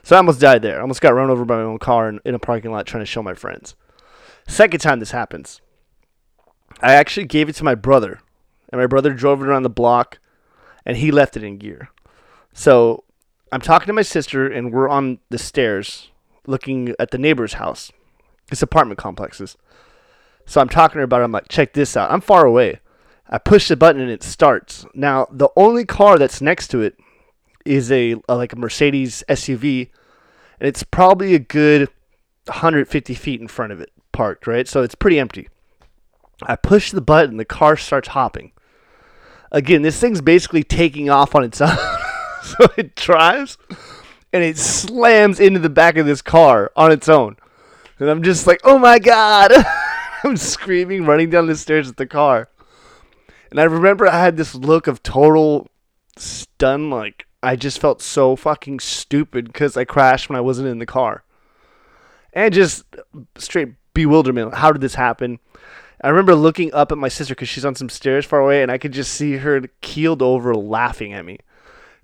So 0.04 0.18
I 0.18 0.18
almost 0.18 0.42
died 0.42 0.62
there. 0.62 0.80
I 0.80 0.82
almost 0.82 1.00
got 1.00 1.14
run 1.14 1.30
over 1.30 1.46
by 1.46 1.56
my 1.56 1.64
own 1.64 1.80
car 1.80 2.10
in, 2.10 2.20
in 2.26 2.36
a 2.36 2.40
parking 2.40 2.72
lot 2.72 2.86
trying 2.86 3.02
to 3.02 3.10
show 3.10 3.24
my 3.24 3.34
friends. 3.34 3.74
Second 4.48 4.82
time 4.82 5.00
this 5.00 5.12
happens, 5.12 5.62
I 6.82 6.94
actually 6.94 7.26
gave 7.26 7.48
it 7.48 7.56
to 7.56 7.64
my 7.64 7.76
brother 7.76 8.20
and 8.74 8.82
my 8.82 8.88
brother 8.88 9.14
drove 9.14 9.40
it 9.40 9.48
around 9.48 9.62
the 9.62 9.70
block, 9.70 10.18
and 10.84 10.98
he 10.98 11.12
left 11.12 11.38
it 11.38 11.44
in 11.44 11.60
gear. 11.60 11.90
So 12.54 13.04
I'm 13.52 13.62
talking 13.62 13.86
to 13.86 13.94
my 13.94 14.02
sister, 14.02 14.52
and 14.52 14.74
we're 14.74 14.90
on 14.90 15.20
the 15.30 15.38
stairs 15.38 16.10
looking 16.48 16.96
at 16.98 17.12
the 17.12 17.20
neighbor's 17.20 17.54
house. 17.54 17.92
It's 18.52 18.64
apartment 18.64 18.98
complexes. 18.98 19.58
So 20.48 20.60
I'm 20.60 20.70
talking 20.70 20.94
to 20.94 20.98
her 20.98 21.04
about 21.04 21.22
it. 21.22 21.26
I'm 21.26 21.32
like, 21.32 21.50
check 21.50 21.74
this 21.74 21.96
out. 21.96 22.10
I'm 22.10 22.20
far 22.20 22.48
away. 22.48 22.80
I 23.30 23.38
push 23.38 23.68
the 23.68 23.76
button 23.76 24.02
and 24.02 24.10
it 24.10 24.24
starts. 24.24 24.88
Now 24.96 25.28
the 25.32 25.50
only 25.56 25.86
car 25.86 26.18
that's 26.18 26.42
next 26.42 26.70
to 26.70 26.82
it 26.82 26.98
is 27.66 27.92
a, 27.92 28.16
a 28.28 28.36
like 28.36 28.54
a 28.54 28.58
Mercedes 28.58 29.24
SUV, 29.30 29.92
and 30.60 30.68
it's 30.68 30.82
probably 30.82 31.36
a 31.36 31.40
good 31.40 31.90
150 32.46 33.14
feet 33.14 33.40
in 33.40 33.48
front 33.48 33.72
of 33.72 33.80
it 33.80 33.92
parked. 34.12 34.48
Right, 34.48 34.68
so 34.68 34.82
it's 34.82 34.96
pretty 34.96 35.20
empty. 35.20 35.48
I 36.42 36.56
push 36.56 36.90
the 36.90 37.02
button, 37.02 37.38
the 37.38 37.46
car 37.46 37.78
starts 37.78 38.10
hopping 38.10 38.52
again, 39.54 39.84
this 39.84 40.00
thing's 40.00 40.20
basically 40.20 40.64
taking 40.64 41.10
off 41.10 41.36
on 41.36 41.44
its 41.44 41.62
own. 41.62 41.78
so 42.44 42.68
it 42.76 42.96
drives 42.96 43.58
and 44.34 44.44
it 44.44 44.58
slams 44.58 45.40
into 45.40 45.60
the 45.60 45.70
back 45.70 45.96
of 45.96 46.06
this 46.06 46.22
car 46.22 46.72
on 46.76 46.92
its 46.92 47.08
own. 47.08 47.38
And 48.00 48.10
I'm 48.10 48.24
just 48.24 48.48
like, 48.48 48.60
oh 48.64 48.78
my 48.78 49.00
God. 49.00 49.54
I'm 50.24 50.38
screaming, 50.38 51.06
running 51.06 51.30
down 51.30 51.48
the 51.48 51.56
stairs 51.56 51.88
with 51.88 51.98
the 51.98 52.08
car. 52.08 52.50
And 53.52 53.60
I 53.60 53.64
remember 53.64 54.08
I 54.08 54.20
had 54.20 54.36
this 54.36 54.56
look 54.56 54.88
of 54.88 55.04
total 55.04 55.68
stun. 56.18 56.90
Like, 56.90 57.28
I 57.44 57.56
just 57.56 57.80
felt 57.80 58.02
so 58.02 58.36
fucking 58.36 58.80
stupid 58.80 59.46
because 59.46 59.78
I 59.78 59.86
crashed 59.86 60.30
when 60.30 60.38
I 60.38 60.42
wasn't 60.42 60.70
in 60.70 60.80
the 60.80 60.86
car. 60.86 61.24
And 62.32 62.54
just 62.54 62.86
straight 63.38 63.74
bewilderment. 63.94 64.56
How 64.56 64.72
did 64.72 64.82
this 64.82 64.96
happen? 64.96 65.40
I 66.04 66.10
remember 66.10 66.36
looking 66.36 66.74
up 66.74 66.92
at 66.92 66.98
my 66.98 67.08
sister 67.08 67.34
because 67.34 67.48
she's 67.48 67.64
on 67.64 67.76
some 67.76 67.88
stairs 67.88 68.26
far 68.26 68.42
away, 68.42 68.62
and 68.62 68.70
I 68.70 68.78
could 68.78 68.92
just 68.92 69.14
see 69.14 69.38
her 69.38 69.62
keeled 69.80 70.22
over, 70.22 70.54
laughing 70.54 71.14
at 71.14 71.24
me. 71.24 71.40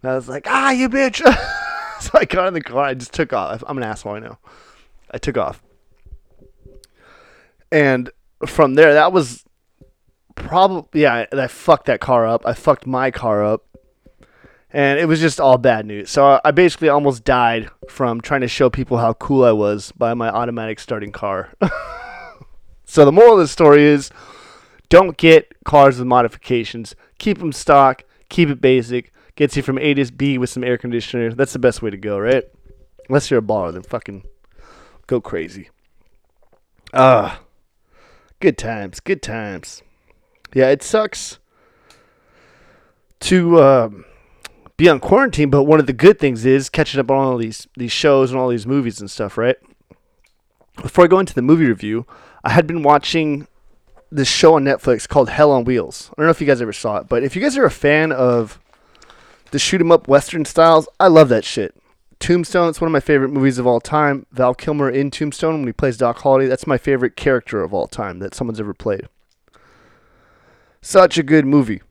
And 0.01 0.11
I 0.11 0.15
was 0.15 0.29
like, 0.29 0.45
"Ah, 0.47 0.71
you 0.71 0.87
bitch!" 0.87 1.17
so 2.01 2.09
I 2.13 2.23
got 2.23 2.47
in 2.47 2.53
the 2.53 2.61
car. 2.61 2.85
I 2.85 2.93
just 2.93 3.13
took 3.13 3.33
off. 3.33 3.61
I'm 3.67 3.77
an 3.77 3.83
asshole. 3.83 4.13
I 4.13 4.19
know. 4.19 4.37
I 5.11 5.17
took 5.17 5.37
off, 5.37 5.61
and 7.73 8.09
from 8.45 8.75
there, 8.75 8.93
that 8.93 9.11
was 9.11 9.43
probably 10.35 11.01
yeah. 11.01 11.25
I, 11.33 11.41
I 11.41 11.47
fucked 11.47 11.87
that 11.87 11.99
car 11.99 12.25
up. 12.25 12.45
I 12.45 12.53
fucked 12.53 12.87
my 12.87 13.11
car 13.11 13.43
up, 13.43 13.65
and 14.71 14.97
it 14.97 15.09
was 15.09 15.19
just 15.19 15.41
all 15.41 15.57
bad 15.57 15.85
news. 15.85 16.09
So 16.09 16.39
I 16.45 16.51
basically 16.51 16.87
almost 16.87 17.25
died 17.25 17.69
from 17.89 18.21
trying 18.21 18.41
to 18.41 18.47
show 18.47 18.69
people 18.69 18.97
how 18.97 19.11
cool 19.11 19.43
I 19.43 19.51
was 19.51 19.91
by 19.91 20.13
my 20.13 20.29
automatic 20.29 20.79
starting 20.79 21.11
car. 21.11 21.49
So 22.89 23.05
the 23.05 23.11
moral 23.11 23.33
of 23.33 23.39
the 23.41 23.47
story 23.47 23.83
is 23.83 24.09
don't 24.89 25.15
get 25.15 25.63
cars 25.63 25.99
with 25.99 26.07
modifications. 26.07 26.95
Keep 27.19 27.37
them 27.37 27.51
stock. 27.51 28.03
Keep 28.29 28.49
it 28.49 28.61
basic. 28.61 29.13
Gets 29.35 29.55
you 29.55 29.61
from 29.61 29.77
A 29.77 29.93
to 29.93 30.11
B 30.11 30.39
with 30.39 30.49
some 30.49 30.63
air 30.63 30.75
conditioner. 30.75 31.31
That's 31.31 31.53
the 31.53 31.59
best 31.59 31.83
way 31.83 31.91
to 31.91 31.97
go, 31.97 32.17
right? 32.17 32.45
Unless 33.07 33.29
you're 33.29 33.41
a 33.41 33.43
baller, 33.43 33.71
then 33.71 33.83
fucking 33.83 34.23
go 35.05 35.21
crazy. 35.21 35.69
Ah, 36.91 37.35
uh, 37.35 37.39
good 38.39 38.57
times, 38.57 38.99
good 38.99 39.21
times. 39.21 39.83
Yeah, 40.55 40.69
it 40.69 40.81
sucks 40.81 41.37
to 43.19 43.61
um, 43.61 44.05
be 44.77 44.89
on 44.89 44.99
quarantine, 44.99 45.51
but 45.51 45.65
one 45.65 45.79
of 45.79 45.85
the 45.85 45.93
good 45.93 46.17
things 46.17 46.43
is 46.43 46.69
catching 46.69 46.99
up 46.99 47.11
on 47.11 47.17
all 47.17 47.37
these 47.37 47.67
these 47.77 47.91
shows 47.91 48.31
and 48.31 48.39
all 48.39 48.49
these 48.49 48.65
movies 48.65 48.99
and 48.99 49.11
stuff, 49.11 49.37
right? 49.37 49.57
Before 50.81 51.03
I 51.03 51.07
go 51.07 51.19
into 51.19 51.35
the 51.35 51.43
movie 51.43 51.65
review, 51.67 52.07
I 52.43 52.51
had 52.51 52.67
been 52.67 52.83
watching 52.83 53.47
this 54.11 54.27
show 54.27 54.55
on 54.55 54.63
Netflix 54.63 55.07
called 55.07 55.29
Hell 55.29 55.51
on 55.51 55.65
Wheels. 55.65 56.09
I 56.11 56.13
don't 56.17 56.27
know 56.27 56.31
if 56.31 56.41
you 56.41 56.47
guys 56.47 56.61
ever 56.61 56.73
saw 56.73 56.97
it, 56.97 57.09
but 57.09 57.23
if 57.23 57.35
you 57.35 57.41
guys 57.41 57.57
are 57.57 57.65
a 57.65 57.71
fan 57.71 58.11
of 58.11 58.59
the 59.51 59.59
shoot 59.59 59.81
'em 59.81 59.91
up 59.91 60.07
western 60.07 60.45
styles, 60.45 60.87
I 60.99 61.07
love 61.07 61.29
that 61.29 61.45
shit. 61.45 61.75
Tombstone, 62.19 62.69
it's 62.69 62.81
one 62.81 62.87
of 62.87 62.93
my 62.93 62.99
favorite 62.99 63.31
movies 63.31 63.57
of 63.57 63.65
all 63.65 63.79
time. 63.79 64.25
Val 64.31 64.53
Kilmer 64.53 64.89
in 64.89 65.09
Tombstone 65.09 65.59
when 65.59 65.67
he 65.67 65.73
plays 65.73 65.97
Doc 65.97 66.19
Holliday, 66.19 66.47
that's 66.47 66.67
my 66.67 66.77
favorite 66.77 67.15
character 67.15 67.61
of 67.63 67.73
all 67.73 67.87
time 67.87 68.19
that 68.19 68.35
someone's 68.35 68.59
ever 68.59 68.73
played. 68.73 69.07
Such 70.81 71.17
a 71.17 71.23
good 71.23 71.45
movie. 71.45 71.81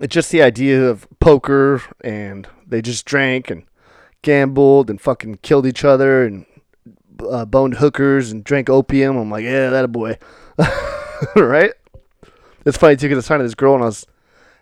It's 0.00 0.12
just 0.12 0.30
the 0.30 0.42
idea 0.42 0.88
of 0.88 1.06
poker 1.20 1.82
and 2.02 2.48
they 2.66 2.82
just 2.82 3.04
drank 3.06 3.50
and 3.50 3.64
gambled 4.22 4.90
and 4.90 5.00
fucking 5.00 5.38
killed 5.42 5.66
each 5.66 5.84
other 5.84 6.24
and 6.24 6.44
uh, 7.28 7.44
boned 7.44 7.74
hookers 7.74 8.32
and 8.32 8.44
drank 8.44 8.68
opium. 8.68 9.16
I'm 9.16 9.30
like, 9.30 9.44
yeah, 9.44 9.70
that 9.70 9.84
a 9.84 9.88
boy, 9.88 10.18
right? 11.36 11.72
It's 12.64 12.76
funny. 12.76 12.92
I 12.92 12.96
took 12.96 13.12
a 13.12 13.22
sign 13.22 13.40
of 13.40 13.46
this 13.46 13.54
girl 13.54 13.74
and 13.74 13.82
I 13.82 13.86
was 13.86 14.06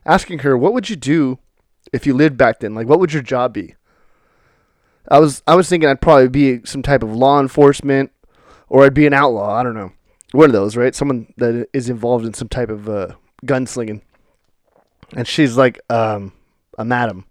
asking 0.04 0.40
her, 0.40 0.56
what 0.56 0.74
would 0.74 0.90
you 0.90 0.96
do 0.96 1.38
if 1.92 2.06
you 2.06 2.14
lived 2.14 2.36
back 2.36 2.60
then? 2.60 2.74
Like, 2.74 2.88
what 2.88 3.00
would 3.00 3.12
your 3.12 3.22
job 3.22 3.54
be? 3.54 3.74
I 5.10 5.18
was 5.18 5.42
I 5.46 5.54
was 5.54 5.68
thinking 5.68 5.88
I'd 5.88 6.00
probably 6.00 6.28
be 6.28 6.64
some 6.64 6.82
type 6.82 7.02
of 7.02 7.14
law 7.14 7.40
enforcement, 7.40 8.10
or 8.68 8.84
I'd 8.84 8.94
be 8.94 9.06
an 9.06 9.12
outlaw. 9.12 9.54
I 9.54 9.62
don't 9.62 9.74
know, 9.74 9.92
one 10.32 10.46
of 10.46 10.52
those, 10.52 10.76
right? 10.76 10.94
Someone 10.94 11.32
that 11.36 11.68
is 11.72 11.88
involved 11.90 12.24
in 12.24 12.34
some 12.34 12.48
type 12.48 12.70
of 12.70 12.88
uh, 12.88 13.08
gunslinging. 13.44 14.00
And 15.14 15.28
she's 15.28 15.56
like, 15.56 15.78
um, 15.90 16.32
a 16.78 16.84
madam. 16.84 17.26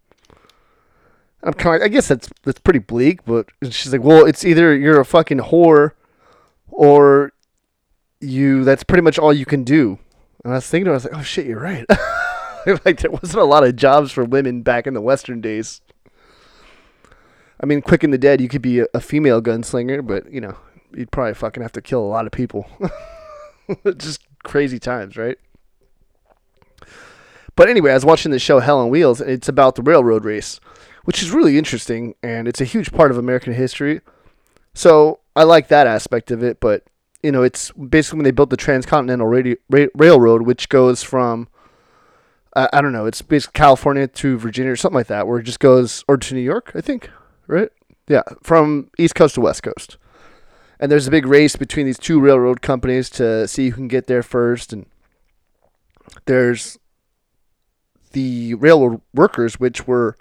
I'm 1.44 1.54
kind 1.54 1.82
of, 1.82 1.86
I 1.86 1.90
guess 1.90 2.08
that's 2.08 2.30
that's 2.44 2.60
pretty 2.60 2.80
bleak, 2.80 3.26
but 3.26 3.50
she's 3.70 3.92
like, 3.92 4.04
well, 4.04 4.26
it's 4.26 4.46
either 4.46 4.76
you're 4.76 5.00
a 5.00 5.06
fucking 5.06 5.40
whore, 5.40 5.92
or 6.68 7.34
you. 8.22 8.64
That's 8.64 8.84
pretty 8.84 9.02
much 9.02 9.20
all 9.20 9.34
you 9.34 9.46
can 9.46 9.64
do. 9.64 10.00
And 10.44 10.54
I 10.54 10.58
was 10.58 10.68
thinking, 10.68 10.90
I 10.90 10.94
was 10.94 11.06
like, 11.06 11.16
oh 11.16 11.22
shit, 11.22 11.46
you're 11.46 11.60
right. 11.60 11.86
like 12.86 13.00
there 13.00 13.12
wasn't 13.12 13.42
a 13.42 13.46
lot 13.46 13.64
of 13.64 13.76
jobs 13.76 14.12
for 14.12 14.24
women 14.24 14.62
back 14.62 14.88
in 14.88 14.94
the 14.94 15.02
Western 15.02 15.42
days. 15.42 15.82
I 17.62 17.66
mean, 17.66 17.82
Quick 17.82 18.04
and 18.04 18.14
the 18.14 18.18
Dead, 18.18 18.42
you 18.42 18.50
could 18.50 18.62
be 18.62 18.80
a, 18.80 18.88
a 18.94 19.00
female 19.00 19.42
gunslinger, 19.42 20.06
but 20.06 20.32
you 20.32 20.42
know, 20.42 20.58
you'd 20.94 21.12
probably 21.12 21.34
fucking 21.34 21.64
have 21.64 21.72
to 21.74 21.82
kill 21.82 22.02
a 22.02 22.08
lot 22.08 22.26
of 22.26 22.32
people. 22.32 22.68
Just 23.98 24.22
crazy 24.44 24.80
times, 24.80 25.18
right? 25.18 25.38
But 27.56 27.70
anyway, 27.70 27.92
I 27.92 27.96
was 27.96 28.06
watching 28.06 28.32
the 28.32 28.40
show 28.40 28.60
Hell 28.60 28.80
on 28.80 28.90
Wheels, 28.90 29.22
and 29.22 29.30
it's 29.30 29.48
about 29.48 29.76
the 29.76 29.84
railroad 29.84 30.26
race, 30.26 30.60
which 31.04 31.22
is 31.22 31.32
really 31.32 31.58
interesting, 31.58 32.16
and 32.24 32.48
it's 32.48 32.62
a 32.62 32.66
huge 32.66 32.92
part 32.92 33.12
of 33.12 33.18
American 33.18 33.54
history. 33.54 34.02
So 34.74 35.20
I 35.36 35.44
like 35.44 35.68
that 35.68 35.88
aspect 35.88 36.32
of 36.32 36.44
it, 36.44 36.60
but 36.60 36.84
you 37.22 37.32
know, 37.32 37.44
it's 37.44 37.72
basically 37.72 38.18
when 38.18 38.24
they 38.26 38.32
built 38.32 38.50
the 38.50 38.58
Transcontinental 38.58 39.28
Radio, 39.28 39.56
Ra- 39.70 39.88
Railroad, 39.96 40.42
which 40.42 40.68
goes 40.70 41.04
from 41.04 41.48
I, 42.56 42.70
I 42.74 42.82
don't 42.82 42.94
know, 42.94 43.06
it's 43.06 43.22
basically 43.22 43.58
California 43.58 44.08
to 44.08 44.38
Virginia 44.38 44.72
or 44.72 44.76
something 44.76 44.98
like 44.98 45.08
that, 45.08 45.28
where 45.28 45.40
it 45.40 45.44
just 45.44 45.60
goes 45.60 46.04
or 46.08 46.18
to 46.18 46.36
New 46.36 46.42
York, 46.42 46.72
I 46.76 46.82
think, 46.82 47.10
right? 47.48 47.70
Yeah, 48.08 48.24
from 48.42 48.90
East 48.98 49.16
Coast 49.16 49.36
to 49.36 49.42
West 49.42 49.64
Coast. 49.64 49.98
And 50.80 50.92
there's 50.92 51.08
a 51.08 51.12
big 51.12 51.26
race 51.26 51.56
between 51.56 51.86
these 51.86 52.00
two 52.00 52.20
railroad 52.20 52.62
companies 52.62 53.10
to 53.12 53.48
see 53.48 53.70
who 53.70 53.76
can 53.76 53.88
get 53.88 54.08
there 54.08 54.24
first, 54.24 54.74
and 54.74 54.86
there's 56.26 56.78
the 58.12 58.54
railroad 58.56 59.02
workers, 59.14 59.60
which 59.60 59.88
were 59.88 60.16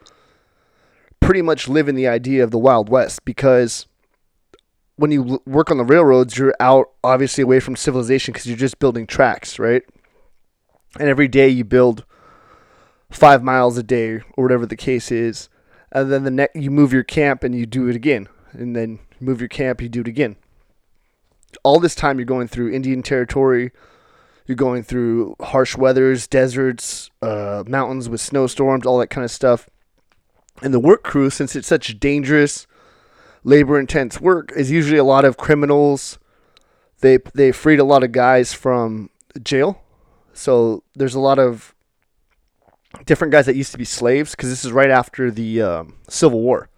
pretty 1.22 1.42
much 1.42 1.68
live 1.68 1.88
in 1.88 1.94
the 1.94 2.08
idea 2.08 2.44
of 2.44 2.50
the 2.50 2.58
Wild 2.58 2.88
West 2.88 3.24
because 3.24 3.86
when 4.96 5.10
you 5.10 5.40
work 5.46 5.70
on 5.70 5.78
the 5.78 5.84
railroads, 5.84 6.36
you're 6.36 6.54
out 6.60 6.90
obviously 7.02 7.42
away 7.42 7.60
from 7.60 7.76
civilization 7.76 8.32
because 8.32 8.46
you're 8.46 8.56
just 8.56 8.78
building 8.78 9.06
tracks, 9.06 9.58
right? 9.58 9.82
And 10.98 11.08
every 11.08 11.28
day 11.28 11.48
you 11.48 11.64
build 11.64 12.04
five 13.10 13.42
miles 13.42 13.78
a 13.78 13.82
day 13.82 14.16
or 14.36 14.44
whatever 14.44 14.66
the 14.66 14.76
case 14.76 15.10
is, 15.10 15.48
and 15.90 16.10
then 16.12 16.24
the 16.24 16.30
next 16.30 16.56
you 16.56 16.70
move 16.70 16.92
your 16.92 17.04
camp 17.04 17.44
and 17.44 17.54
you 17.54 17.66
do 17.66 17.88
it 17.88 17.96
again, 17.96 18.28
and 18.52 18.76
then 18.76 18.98
move 19.20 19.40
your 19.40 19.48
camp, 19.48 19.80
you 19.80 19.88
do 19.88 20.00
it 20.00 20.08
again. 20.08 20.36
All 21.62 21.78
this 21.78 21.94
time 21.94 22.18
you're 22.18 22.26
going 22.26 22.48
through 22.48 22.72
Indian 22.72 23.02
territory, 23.02 23.72
you're 24.46 24.56
going 24.56 24.82
through 24.82 25.36
harsh 25.40 25.76
weathers, 25.76 26.26
deserts, 26.26 27.10
uh, 27.22 27.62
mountains 27.66 28.08
with 28.08 28.20
snowstorms, 28.20 28.86
all 28.86 28.98
that 28.98 29.10
kind 29.10 29.24
of 29.24 29.30
stuff. 29.30 29.68
And 30.60 30.74
the 30.74 30.80
work 30.80 31.02
crew, 31.02 31.30
since 31.30 31.56
it's 31.56 31.68
such 31.68 31.98
dangerous, 31.98 32.66
labor 33.42 33.78
intense 33.78 34.20
work, 34.20 34.52
is 34.54 34.70
usually 34.70 34.98
a 34.98 35.04
lot 35.04 35.24
of 35.24 35.36
criminals. 35.36 36.18
They 37.00 37.18
they 37.34 37.52
freed 37.52 37.80
a 37.80 37.84
lot 37.84 38.04
of 38.04 38.12
guys 38.12 38.52
from 38.52 39.10
jail, 39.42 39.82
so 40.32 40.84
there's 40.94 41.14
a 41.14 41.20
lot 41.20 41.38
of 41.38 41.74
different 43.06 43.32
guys 43.32 43.46
that 43.46 43.56
used 43.56 43.72
to 43.72 43.78
be 43.78 43.84
slaves 43.84 44.32
because 44.32 44.50
this 44.50 44.64
is 44.64 44.72
right 44.72 44.90
after 44.90 45.30
the 45.30 45.62
um, 45.62 45.94
Civil 46.08 46.40
War. 46.40 46.68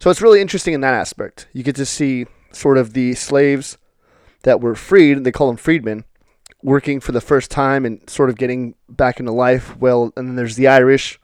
So 0.00 0.10
it's 0.10 0.22
really 0.22 0.40
interesting 0.40 0.74
in 0.74 0.80
that 0.82 0.94
aspect. 0.94 1.48
You 1.52 1.62
get 1.62 1.76
to 1.76 1.86
see 1.86 2.26
sort 2.52 2.78
of 2.78 2.92
the 2.92 3.14
slaves 3.14 3.76
that 4.42 4.60
were 4.60 4.74
freed, 4.74 5.24
they 5.24 5.32
call 5.32 5.48
them 5.48 5.56
freedmen, 5.56 6.04
working 6.62 7.00
for 7.00 7.12
the 7.12 7.20
first 7.20 7.50
time 7.50 7.84
and 7.84 8.08
sort 8.08 8.30
of 8.30 8.36
getting 8.36 8.74
back 8.88 9.20
into 9.20 9.32
life. 9.32 9.76
Well, 9.76 10.12
and 10.16 10.28
then 10.28 10.36
there's 10.36 10.56
the 10.56 10.68
Irish, 10.68 11.20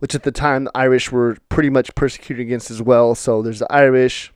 which 0.00 0.14
at 0.14 0.24
the 0.24 0.32
time 0.32 0.64
the 0.64 0.72
Irish 0.74 1.12
were 1.12 1.36
pretty 1.48 1.70
much 1.70 1.94
persecuted 1.94 2.44
against 2.44 2.70
as 2.70 2.82
well. 2.82 3.14
So 3.14 3.40
there's 3.40 3.60
the 3.60 3.72
Irish, 3.72 4.32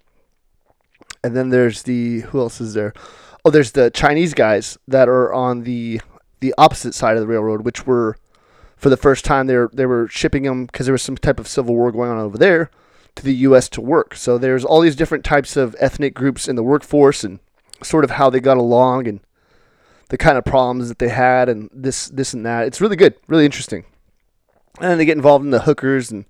and 1.23 1.37
then 1.37 1.50
there's 1.50 1.83
the 1.83 2.21
who 2.21 2.38
else 2.38 2.61
is 2.61 2.75
there? 2.75 2.92
Oh, 3.44 3.50
there's 3.50 3.73
the 3.73 3.90
Chinese 3.90 4.33
guys 4.33 4.78
that 4.87 5.09
are 5.09 5.33
on 5.33 5.64
the 5.64 6.00
the 6.40 6.54
opposite 6.56 6.94
side 6.94 7.16
of 7.16 7.21
the 7.21 7.26
railroad, 7.26 7.64
which 7.64 7.87
were 7.87 8.16
for 8.76 8.90
the 8.90 8.97
first 8.97 9.25
time 9.25 9.47
they 9.47 9.56
were, 9.56 9.71
they 9.73 9.87
were 9.87 10.09
shipping 10.09 10.42
them 10.42 10.66
because 10.66 10.87
there 10.87 10.92
was 10.92 11.02
some 11.02 11.16
type 11.16 11.40
of 11.40 11.49
civil 11.49 11.75
war 11.75 11.90
going 11.90 12.11
on 12.11 12.18
over 12.18 12.37
there 12.37 12.71
to 13.14 13.25
the 13.25 13.35
U.S. 13.37 13.68
to 13.71 13.80
work. 13.80 14.14
So 14.14 14.37
there's 14.37 14.64
all 14.64 14.80
these 14.80 14.97
different 14.97 15.25
types 15.25 15.56
of 15.56 15.75
ethnic 15.78 16.14
groups 16.14 16.49
in 16.49 16.56
the 16.56 16.62
workforce 16.62 17.25
and 17.25 17.38
sort 17.83 18.04
of 18.04 18.12
how 18.12 18.28
they 18.28 18.40
got 18.40 18.56
along 18.56 19.06
and 19.06 19.21
the 20.09 20.18
kind 20.18 20.37
of 20.37 20.44
problems 20.44 20.88
that 20.88 20.99
they 20.99 21.09
had 21.09 21.49
and 21.49 21.71
this 21.73 22.09
this 22.09 22.35
and 22.35 22.44
that. 22.44 22.66
It's 22.66 22.80
really 22.80 22.97
good, 22.97 23.14
really 23.26 23.44
interesting. 23.44 23.85
And 24.81 24.99
they 24.99 25.04
get 25.04 25.16
involved 25.16 25.45
in 25.45 25.50
the 25.50 25.62
hookers 25.62 26.11
and 26.11 26.25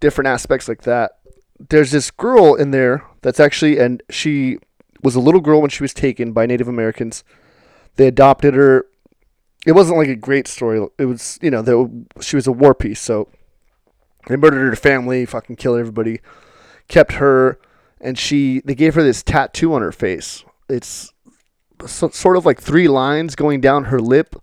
different 0.00 0.28
aspects 0.28 0.68
like 0.68 0.82
that. 0.82 1.18
There's 1.58 1.90
this 1.90 2.10
girl 2.10 2.54
in 2.54 2.70
there 2.70 3.04
that's 3.22 3.40
actually 3.40 3.78
and 3.78 4.02
she 4.10 4.58
was 5.02 5.14
a 5.14 5.20
little 5.20 5.40
girl 5.40 5.60
when 5.60 5.70
she 5.70 5.82
was 5.82 5.94
taken 5.94 6.32
by 6.32 6.46
Native 6.46 6.68
Americans. 6.68 7.24
They 7.96 8.06
adopted 8.06 8.54
her 8.54 8.86
it 9.66 9.72
wasn't 9.72 9.98
like 9.98 10.08
a 10.08 10.14
great 10.14 10.46
story. 10.46 10.86
It 10.96 11.06
was, 11.06 11.40
you 11.42 11.50
know, 11.50 11.60
that 11.60 12.06
she 12.20 12.36
was 12.36 12.46
a 12.46 12.52
war 12.52 12.72
piece. 12.72 13.00
So 13.00 13.28
they 14.28 14.36
murdered 14.36 14.68
her 14.70 14.76
family, 14.76 15.26
fucking 15.26 15.56
killed 15.56 15.80
everybody, 15.80 16.20
kept 16.88 17.14
her, 17.14 17.58
and 18.00 18.16
she 18.16 18.60
they 18.64 18.76
gave 18.76 18.94
her 18.94 19.02
this 19.02 19.24
tattoo 19.24 19.74
on 19.74 19.82
her 19.82 19.92
face. 19.92 20.44
It's 20.68 21.12
so, 21.84 22.08
sort 22.10 22.36
of 22.36 22.46
like 22.46 22.60
three 22.60 22.86
lines 22.86 23.34
going 23.34 23.60
down 23.60 23.84
her 23.86 24.00
lip, 24.00 24.36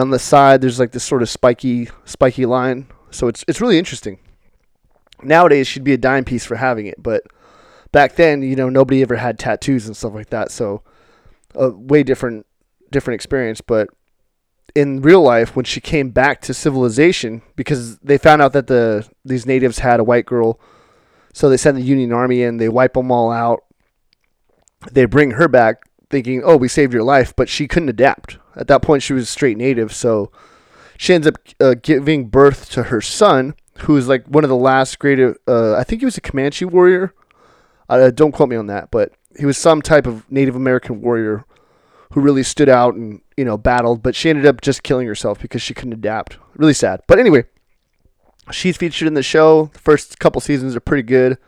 on 0.00 0.10
the 0.10 0.18
side 0.18 0.60
there's 0.60 0.78
like 0.78 0.92
this 0.92 1.04
sort 1.04 1.22
of 1.22 1.28
spiky 1.28 1.88
spiky 2.04 2.46
line. 2.46 2.86
So 3.10 3.28
it's 3.28 3.44
it's 3.48 3.60
really 3.60 3.78
interesting. 3.78 4.18
Nowadays 5.22 5.66
she'd 5.66 5.84
be 5.84 5.92
a 5.92 5.98
dime 5.98 6.24
piece 6.24 6.44
for 6.44 6.56
having 6.56 6.86
it, 6.86 7.02
but 7.02 7.22
back 7.92 8.16
then, 8.16 8.42
you 8.42 8.56
know, 8.56 8.68
nobody 8.68 9.02
ever 9.02 9.16
had 9.16 9.38
tattoos 9.38 9.86
and 9.86 9.96
stuff 9.96 10.14
like 10.14 10.30
that. 10.30 10.50
So 10.50 10.82
a 11.54 11.70
way 11.70 12.02
different 12.02 12.46
different 12.90 13.16
experience, 13.16 13.60
but 13.60 13.88
in 14.74 15.02
real 15.02 15.22
life 15.22 15.56
when 15.56 15.64
she 15.64 15.80
came 15.80 16.10
back 16.10 16.40
to 16.42 16.54
civilization 16.54 17.42
because 17.56 17.98
they 17.98 18.18
found 18.18 18.42
out 18.42 18.52
that 18.52 18.66
the 18.66 19.08
these 19.24 19.46
natives 19.46 19.80
had 19.80 20.00
a 20.00 20.04
white 20.04 20.26
girl 20.26 20.60
so 21.32 21.48
they 21.48 21.56
send 21.56 21.76
the 21.76 21.82
union 21.82 22.12
army 22.12 22.42
in 22.42 22.58
they 22.58 22.68
wipe 22.68 22.94
them 22.94 23.10
all 23.10 23.30
out 23.30 23.64
they 24.92 25.04
bring 25.04 25.32
her 25.32 25.48
back 25.48 25.82
thinking 26.10 26.42
oh 26.44 26.56
we 26.56 26.68
saved 26.68 26.92
your 26.92 27.02
life 27.02 27.34
but 27.36 27.48
she 27.48 27.68
couldn't 27.68 27.88
adapt 27.88 28.38
at 28.56 28.66
that 28.68 28.82
point 28.82 29.02
she 29.02 29.12
was 29.12 29.28
straight 29.28 29.56
native 29.56 29.92
so 29.92 30.30
she 30.98 31.14
ends 31.14 31.26
up 31.26 31.36
uh, 31.60 31.74
giving 31.80 32.28
birth 32.28 32.68
to 32.70 32.84
her 32.84 33.00
son 33.00 33.54
who 33.80 33.96
is 33.96 34.08
like 34.08 34.26
one 34.26 34.44
of 34.44 34.50
the 34.50 34.56
last 34.56 34.98
great 34.98 35.20
uh, 35.20 35.74
i 35.76 35.84
think 35.84 36.00
he 36.00 36.04
was 36.04 36.18
a 36.18 36.20
comanche 36.20 36.64
warrior 36.64 37.14
uh, 37.88 38.10
don't 38.10 38.32
quote 38.32 38.48
me 38.48 38.56
on 38.56 38.66
that 38.66 38.90
but 38.90 39.12
he 39.38 39.46
was 39.46 39.56
some 39.56 39.80
type 39.80 40.06
of 40.06 40.30
native 40.30 40.56
american 40.56 41.00
warrior 41.00 41.44
who 42.12 42.20
really 42.20 42.42
stood 42.42 42.68
out 42.68 42.94
and 42.94 43.20
you 43.36 43.44
know 43.44 43.56
battled, 43.56 44.02
but 44.02 44.14
she 44.14 44.28
ended 44.30 44.46
up 44.46 44.60
just 44.60 44.82
killing 44.82 45.06
herself 45.06 45.40
because 45.40 45.62
she 45.62 45.74
couldn't 45.74 45.92
adapt. 45.92 46.38
Really 46.56 46.74
sad. 46.74 47.02
But 47.06 47.18
anyway, 47.18 47.44
she's 48.50 48.76
featured 48.76 49.08
in 49.08 49.14
the 49.14 49.22
show. 49.22 49.70
The 49.72 49.78
first 49.78 50.18
couple 50.18 50.40
seasons 50.40 50.76
are 50.76 50.80
pretty 50.80 51.04
good. 51.04 51.38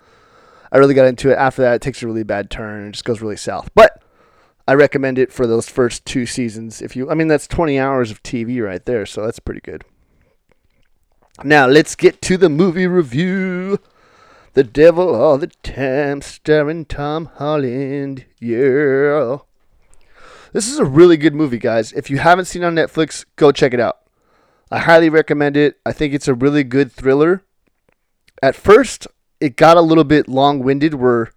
I 0.70 0.78
really 0.78 0.94
got 0.94 1.06
into 1.06 1.30
it. 1.30 1.36
After 1.36 1.62
that, 1.62 1.74
it 1.74 1.82
takes 1.82 2.02
a 2.02 2.06
really 2.06 2.22
bad 2.22 2.50
turn 2.50 2.84
and 2.84 2.94
just 2.94 3.04
goes 3.04 3.20
really 3.20 3.36
south. 3.36 3.70
But 3.74 4.02
I 4.72 4.74
recommend 4.74 5.18
it 5.18 5.30
for 5.30 5.46
those 5.46 5.68
first 5.68 6.06
two 6.06 6.24
seasons. 6.24 6.80
If 6.80 6.96
you, 6.96 7.10
I 7.10 7.14
mean, 7.14 7.28
that's 7.28 7.46
20 7.46 7.78
hours 7.78 8.10
of 8.10 8.22
TV 8.22 8.64
right 8.64 8.82
there, 8.82 9.04
so 9.04 9.22
that's 9.22 9.38
pretty 9.38 9.60
good. 9.60 9.84
Now 11.44 11.66
let's 11.66 11.94
get 11.94 12.22
to 12.22 12.38
the 12.38 12.48
movie 12.48 12.86
review. 12.86 13.78
The 14.54 14.64
Devil 14.64 15.14
All 15.14 15.36
the 15.36 15.48
Time, 15.62 16.22
starring 16.22 16.86
Tom 16.86 17.26
Holland. 17.34 18.24
Yeah. 18.40 19.40
This 20.54 20.68
is 20.68 20.78
a 20.78 20.86
really 20.86 21.18
good 21.18 21.34
movie, 21.34 21.58
guys. 21.58 21.92
If 21.92 22.08
you 22.08 22.16
haven't 22.16 22.46
seen 22.46 22.64
on 22.64 22.74
Netflix, 22.74 23.26
go 23.36 23.52
check 23.52 23.74
it 23.74 23.80
out. 23.80 23.98
I 24.70 24.78
highly 24.78 25.10
recommend 25.10 25.54
it. 25.54 25.80
I 25.84 25.92
think 25.92 26.14
it's 26.14 26.28
a 26.28 26.34
really 26.34 26.64
good 26.64 26.90
thriller. 26.90 27.42
At 28.42 28.56
first, 28.56 29.06
it 29.38 29.56
got 29.56 29.76
a 29.76 29.82
little 29.82 30.04
bit 30.04 30.28
long 30.28 30.60
winded 30.60 30.94
where 30.94 31.30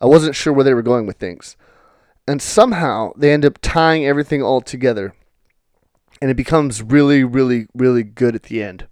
I 0.00 0.06
wasn't 0.06 0.34
sure 0.34 0.52
where 0.52 0.64
they 0.64 0.74
were 0.74 0.82
going 0.82 1.06
with 1.06 1.18
things. 1.18 1.56
And 2.26 2.40
somehow 2.40 3.12
they 3.16 3.32
end 3.32 3.44
up 3.44 3.58
tying 3.62 4.06
everything 4.06 4.42
all 4.42 4.60
together. 4.60 5.14
And 6.20 6.30
it 6.30 6.36
becomes 6.36 6.82
really, 6.82 7.24
really, 7.24 7.66
really 7.74 8.04
good 8.04 8.34
at 8.34 8.44
the 8.44 8.62
end. 8.62 8.86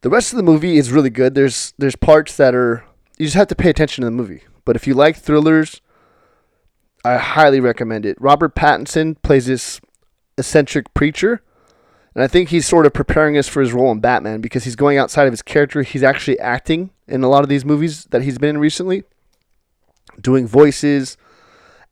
The 0.00 0.08
rest 0.08 0.32
of 0.32 0.38
the 0.38 0.42
movie 0.42 0.78
is 0.78 0.92
really 0.92 1.10
good. 1.10 1.34
There's 1.34 1.74
there's 1.76 1.96
parts 1.96 2.36
that 2.38 2.54
are 2.54 2.84
you 3.18 3.26
just 3.26 3.36
have 3.36 3.48
to 3.48 3.54
pay 3.54 3.68
attention 3.68 4.00
to 4.02 4.06
the 4.06 4.10
movie. 4.10 4.42
But 4.64 4.76
if 4.76 4.86
you 4.86 4.94
like 4.94 5.16
thrillers, 5.16 5.82
I 7.04 7.18
highly 7.18 7.60
recommend 7.60 8.06
it. 8.06 8.16
Robert 8.18 8.54
Pattinson 8.54 9.20
plays 9.22 9.44
this 9.46 9.78
eccentric 10.38 10.94
preacher, 10.94 11.42
and 12.14 12.24
I 12.24 12.28
think 12.28 12.48
he's 12.48 12.66
sort 12.66 12.86
of 12.86 12.94
preparing 12.94 13.36
us 13.36 13.46
for 13.46 13.60
his 13.60 13.74
role 13.74 13.92
in 13.92 14.00
Batman 14.00 14.40
because 14.40 14.64
he's 14.64 14.76
going 14.76 14.96
outside 14.96 15.26
of 15.26 15.32
his 15.32 15.42
character. 15.42 15.82
He's 15.82 16.02
actually 16.02 16.38
acting 16.38 16.90
in 17.06 17.22
a 17.22 17.28
lot 17.28 17.42
of 17.42 17.50
these 17.50 17.64
movies 17.64 18.04
that 18.06 18.22
he's 18.22 18.38
been 18.38 18.56
in 18.56 18.58
recently, 18.58 19.04
doing 20.18 20.46
voices, 20.46 21.18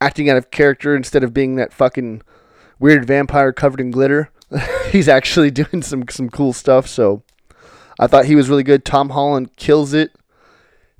acting 0.00 0.30
out 0.30 0.36
of 0.36 0.50
character 0.50 0.94
instead 0.94 1.24
of 1.24 1.34
being 1.34 1.56
that 1.56 1.72
fucking 1.72 2.22
weird 2.78 3.04
vampire 3.04 3.52
covered 3.52 3.80
in 3.80 3.90
glitter. 3.90 4.30
he's 4.90 5.08
actually 5.08 5.50
doing 5.52 5.82
some 5.82 6.04
some 6.08 6.28
cool 6.30 6.52
stuff. 6.52 6.86
So 6.86 7.22
I 7.98 8.06
thought 8.06 8.26
he 8.26 8.36
was 8.36 8.48
really 8.48 8.62
good. 8.62 8.84
Tom 8.84 9.10
Holland 9.10 9.56
kills 9.56 9.92
it. 9.92 10.12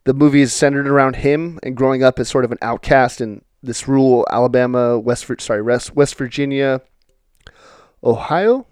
The 0.05 0.15
movie 0.15 0.41
is 0.41 0.53
centered 0.53 0.89
around 0.89 1.17
him 1.17 1.59
and 1.63 1.77
growing 1.77 2.03
up 2.03 2.19
as 2.19 2.29
sort 2.29 2.45
of 2.45 2.53
an 2.53 2.59
outcast 2.63 3.21
in 3.21 3.43
this 3.63 3.87
rural 3.87 4.27
Alabama, 4.31 4.99
West 4.99 5.31
sorry 5.41 5.63
West 5.63 5.95
West 5.95 6.15
Virginia, 6.17 6.81
Ohio, 8.03 8.67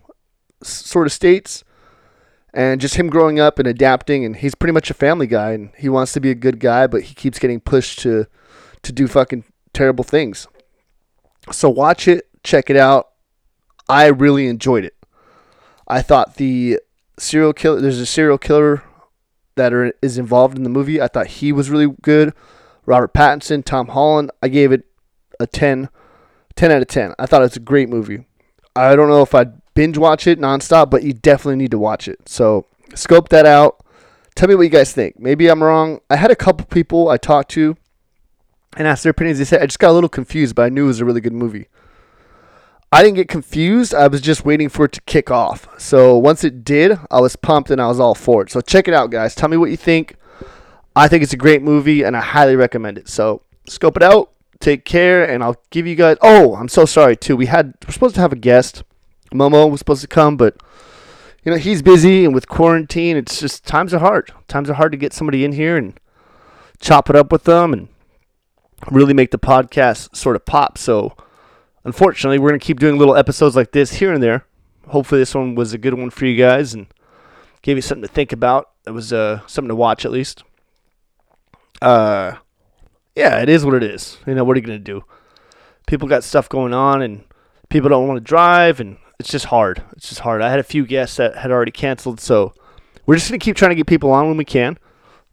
sort 0.63 1.07
of 1.07 1.13
states, 1.13 1.63
and 2.55 2.81
just 2.81 2.95
him 2.95 3.09
growing 3.09 3.39
up 3.39 3.59
and 3.59 3.69
adapting. 3.69 4.25
And 4.25 4.37
he's 4.37 4.55
pretty 4.55 4.73
much 4.73 4.91
a 4.91 4.95
family 4.95 5.27
guy, 5.27 5.53
and 5.53 5.71
he 5.77 5.89
wants 5.89 6.13
to 6.15 6.21
be 6.21 6.31
a 6.31 6.35
good 6.35 6.59
guy, 6.59 6.87
but 6.87 7.03
he 7.03 7.15
keeps 7.15 7.39
getting 7.39 7.61
pushed 7.61 7.99
to 8.01 8.27
to 8.83 8.93
do 8.93 9.07
fucking 9.07 9.45
terrible 9.77 10.05
things. 10.05 10.49
So 11.53 11.69
watch 11.69 12.09
it, 12.09 12.29
check 12.43 12.71
it 12.71 12.77
out. 12.77 13.09
I 13.89 14.07
really 14.07 14.47
enjoyed 14.49 14.85
it. 14.85 14.97
I 15.87 16.03
thought 16.03 16.37
the 16.37 16.81
serial 17.19 17.53
killer. 17.53 17.81
There's 17.81 18.01
a 18.01 18.07
serial 18.07 18.39
killer 18.39 18.83
that 19.55 19.73
are, 19.73 19.93
is 20.01 20.19
involved 20.19 20.57
in 20.57 20.65
the 20.65 20.71
movie. 20.71 21.01
I 21.01 21.09
thought 21.09 21.27
he 21.29 21.53
was 21.53 21.71
really 21.71 21.95
good. 22.03 22.33
Robert 22.87 23.13
Pattinson, 23.13 23.65
Tom 23.65 23.89
Holland. 23.89 24.31
I 24.43 24.49
gave 24.49 24.73
it 24.73 24.85
a 25.39 25.47
10, 25.47 25.91
10 26.57 26.73
out 26.73 26.83
of 26.83 26.89
10. 26.89 27.15
I 27.19 27.27
thought 27.27 27.43
it's 27.43 27.57
a 27.57 27.61
great 27.61 27.89
movie. 27.89 28.25
I 28.75 28.97
don't 28.97 29.09
know 29.09 29.23
if 29.23 29.35
I'd 29.35 29.61
binge 29.75 29.99
watch 29.99 30.27
it 30.27 30.41
nonstop, 30.41 30.91
but 30.91 31.03
you 31.03 31.13
definitely 31.13 31.57
need 31.57 31.71
to 31.71 31.79
watch 31.79 32.09
it. 32.09 32.29
So 32.29 32.67
scope 32.95 33.29
that 33.29 33.47
out. 33.47 33.85
Tell 34.35 34.49
me 34.49 34.55
what 34.55 34.63
you 34.63 34.69
guys 34.71 34.93
think. 34.93 35.19
Maybe 35.19 35.49
I'm 35.49 35.63
wrong. 35.63 36.01
I 36.11 36.17
had 36.17 36.31
a 36.31 36.37
couple 36.37 36.67
people 36.67 37.09
I 37.09 37.19
talked 37.19 37.51
to 37.53 37.77
and 38.77 38.87
asked 38.87 39.03
their 39.03 39.11
opinions. 39.11 39.39
They 39.39 39.45
said 39.45 39.63
I 39.63 39.67
just 39.67 39.79
got 39.79 39.91
a 39.91 39.93
little 39.93 40.09
confused, 40.09 40.55
but 40.55 40.63
I 40.63 40.69
knew 40.69 40.85
it 40.85 40.89
was 40.89 41.01
a 41.01 41.05
really 41.05 41.21
good 41.21 41.33
movie. 41.33 41.69
I 42.93 43.03
didn't 43.03 43.17
get 43.17 43.29
confused. 43.29 43.95
I 43.95 44.07
was 44.07 44.21
just 44.21 44.45
waiting 44.45 44.69
for 44.69 44.85
it 44.85 44.93
to 44.93 45.01
kick 45.03 45.31
off. 45.31 45.69
So 45.79 46.17
once 46.17 46.45
it 46.45 46.65
did, 46.65 46.99
I 47.11 47.21
was 47.21 47.35
pumped 47.35 47.71
and 47.71 47.81
I 47.81 47.89
was 47.89 47.99
all 47.99 48.15
for 48.15 48.43
it. 48.43 48.51
So 48.51 48.61
check 48.61 48.87
it 48.87 48.95
out, 48.95 49.11
guys. 49.11 49.35
Tell 49.35 49.49
me 49.49 49.57
what 49.57 49.71
you 49.71 49.77
think. 49.77 50.17
I 50.95 51.09
think 51.09 51.23
it's 51.23 51.33
a 51.33 51.37
great 51.37 51.63
movie 51.63 52.05
and 52.05 52.17
I 52.17 52.21
highly 52.21 52.55
recommend 52.57 52.97
it. 52.97 53.09
So 53.09 53.43
scope 53.69 53.97
it 53.97 54.03
out. 54.03 54.31
Take 54.59 54.87
care, 54.87 55.23
and 55.23 55.45
I'll 55.45 55.61
give 55.69 55.87
you 55.87 55.95
guys. 55.95 56.17
Oh, 56.23 56.55
I'm 56.55 56.69
so 56.69 56.87
sorry 56.87 57.15
too. 57.15 57.37
We 57.37 57.45
had 57.45 57.75
we're 57.87 57.93
supposed 57.93 58.15
to 58.15 58.23
have 58.23 58.33
a 58.33 58.37
guest. 58.37 58.85
Momo 59.31 59.71
was 59.71 59.81
supposed 59.81 60.01
to 60.01 60.09
come, 60.09 60.39
but 60.39 60.57
you 61.45 61.53
know 61.53 61.59
he's 61.59 61.83
busy, 61.83 62.25
and 62.25 62.35
with 62.35 62.49
quarantine, 62.49 63.19
it's 63.19 63.39
just 63.39 63.67
times 63.67 63.93
are 63.93 63.99
hard. 63.99 64.33
Times 64.49 64.71
are 64.71 64.75
hard 64.75 64.93
to 64.93 64.99
get 64.99 65.13
somebody 65.13 65.45
in 65.45 65.53
here 65.53 65.77
and 65.77 66.01
chop 66.81 67.11
it 67.11 67.17
up 67.17 67.33
with 67.33 67.45
them 67.45 67.75
and 67.75 67.89
really 68.91 69.15
make 69.15 69.31
the 69.31 69.39
podcast 69.39 70.15
sort 70.15 70.37
of 70.37 70.45
pop. 70.45 70.79
So 70.79 71.17
unfortunately, 71.85 72.39
we're 72.39 72.51
gonna 72.51 72.59
keep 72.59 72.81
doing 72.81 72.99
little 72.99 73.17
episodes 73.17 73.57
like 73.57 73.73
this 73.73 73.95
here 73.95 74.13
and 74.13 74.23
there. 74.23 74.45
Hopefully, 74.89 75.21
this 75.21 75.35
one 75.35 75.55
was 75.55 75.73
a 75.73 75.79
good 75.79 75.95
one 75.95 76.11
for 76.11 76.27
you 76.27 76.37
guys 76.37 76.75
and 76.75 76.87
gave 77.63 77.77
you 77.77 77.83
something 77.83 78.07
to 78.07 78.13
think 78.13 78.33
about. 78.33 78.71
It 78.87 78.91
was 78.91 79.13
uh, 79.13 79.41
something 79.47 79.69
to 79.69 79.75
watch 79.77 80.05
at 80.05 80.13
least. 80.13 80.45
Uh, 81.83 82.37
yeah, 83.15 83.41
it 83.41 83.49
is 83.49 83.65
what 83.65 83.75
it 83.75 83.83
is. 83.83 84.19
You 84.27 84.35
know, 84.35 84.45
what 84.45 84.57
are 84.57 84.61
you 84.61 84.67
gonna 84.67 84.79
do? 84.79 85.05
People 85.87 86.09
got 86.09 86.25
stuff 86.25 86.49
going 86.49 86.75
on, 86.75 87.03
and 87.03 87.25
people 87.69 87.89
don't 87.89 88.07
want 88.07 88.19
to 88.19 88.25
drive, 88.25 88.81
and 88.81 88.99
it's 89.19 89.31
just 89.31 89.47
hard. 89.47 89.83
It's 89.97 90.09
just 90.09 90.21
hard. 90.21 90.43
I 90.43 90.51
had 90.51 90.59
a 90.59 90.65
few 90.65 90.87
guests 90.87 91.17
that 91.17 91.37
had 91.37 91.51
already 91.51 91.73
canceled, 91.73 92.21
so 92.21 92.55
we're 93.07 93.17
just 93.17 93.29
gonna 93.29 93.39
keep 93.39 93.57
trying 93.57 93.71
to 93.71 93.77
get 93.77 93.87
people 93.87 94.13
on 94.13 94.29
when 94.29 94.37
we 94.37 94.45
can. 94.45 94.79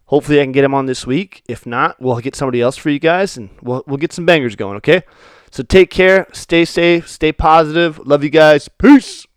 Hopefully, 0.05 0.39
I 0.39 0.43
can 0.43 0.51
get 0.51 0.61
them 0.61 0.73
on 0.73 0.85
this 0.85 1.07
week. 1.07 1.43
If 1.47 1.65
not, 1.65 1.99
we'll 1.99 2.19
get 2.19 2.35
somebody 2.35 2.61
else 2.61 2.77
for 2.77 2.89
you 2.89 2.99
guys, 2.99 3.37
and 3.37 3.49
we'll 3.61 3.83
we'll 3.87 3.97
get 3.97 4.13
some 4.13 4.25
bangers 4.25 4.55
going. 4.55 4.77
Okay. 4.77 5.03
So 5.51 5.61
take 5.61 5.91
care. 5.91 6.27
Stay 6.33 6.65
safe. 6.65 7.07
Stay 7.07 7.31
positive. 7.31 7.99
Love 7.99 8.23
you 8.23 8.29
guys. 8.31 8.67
Peace. 8.67 9.27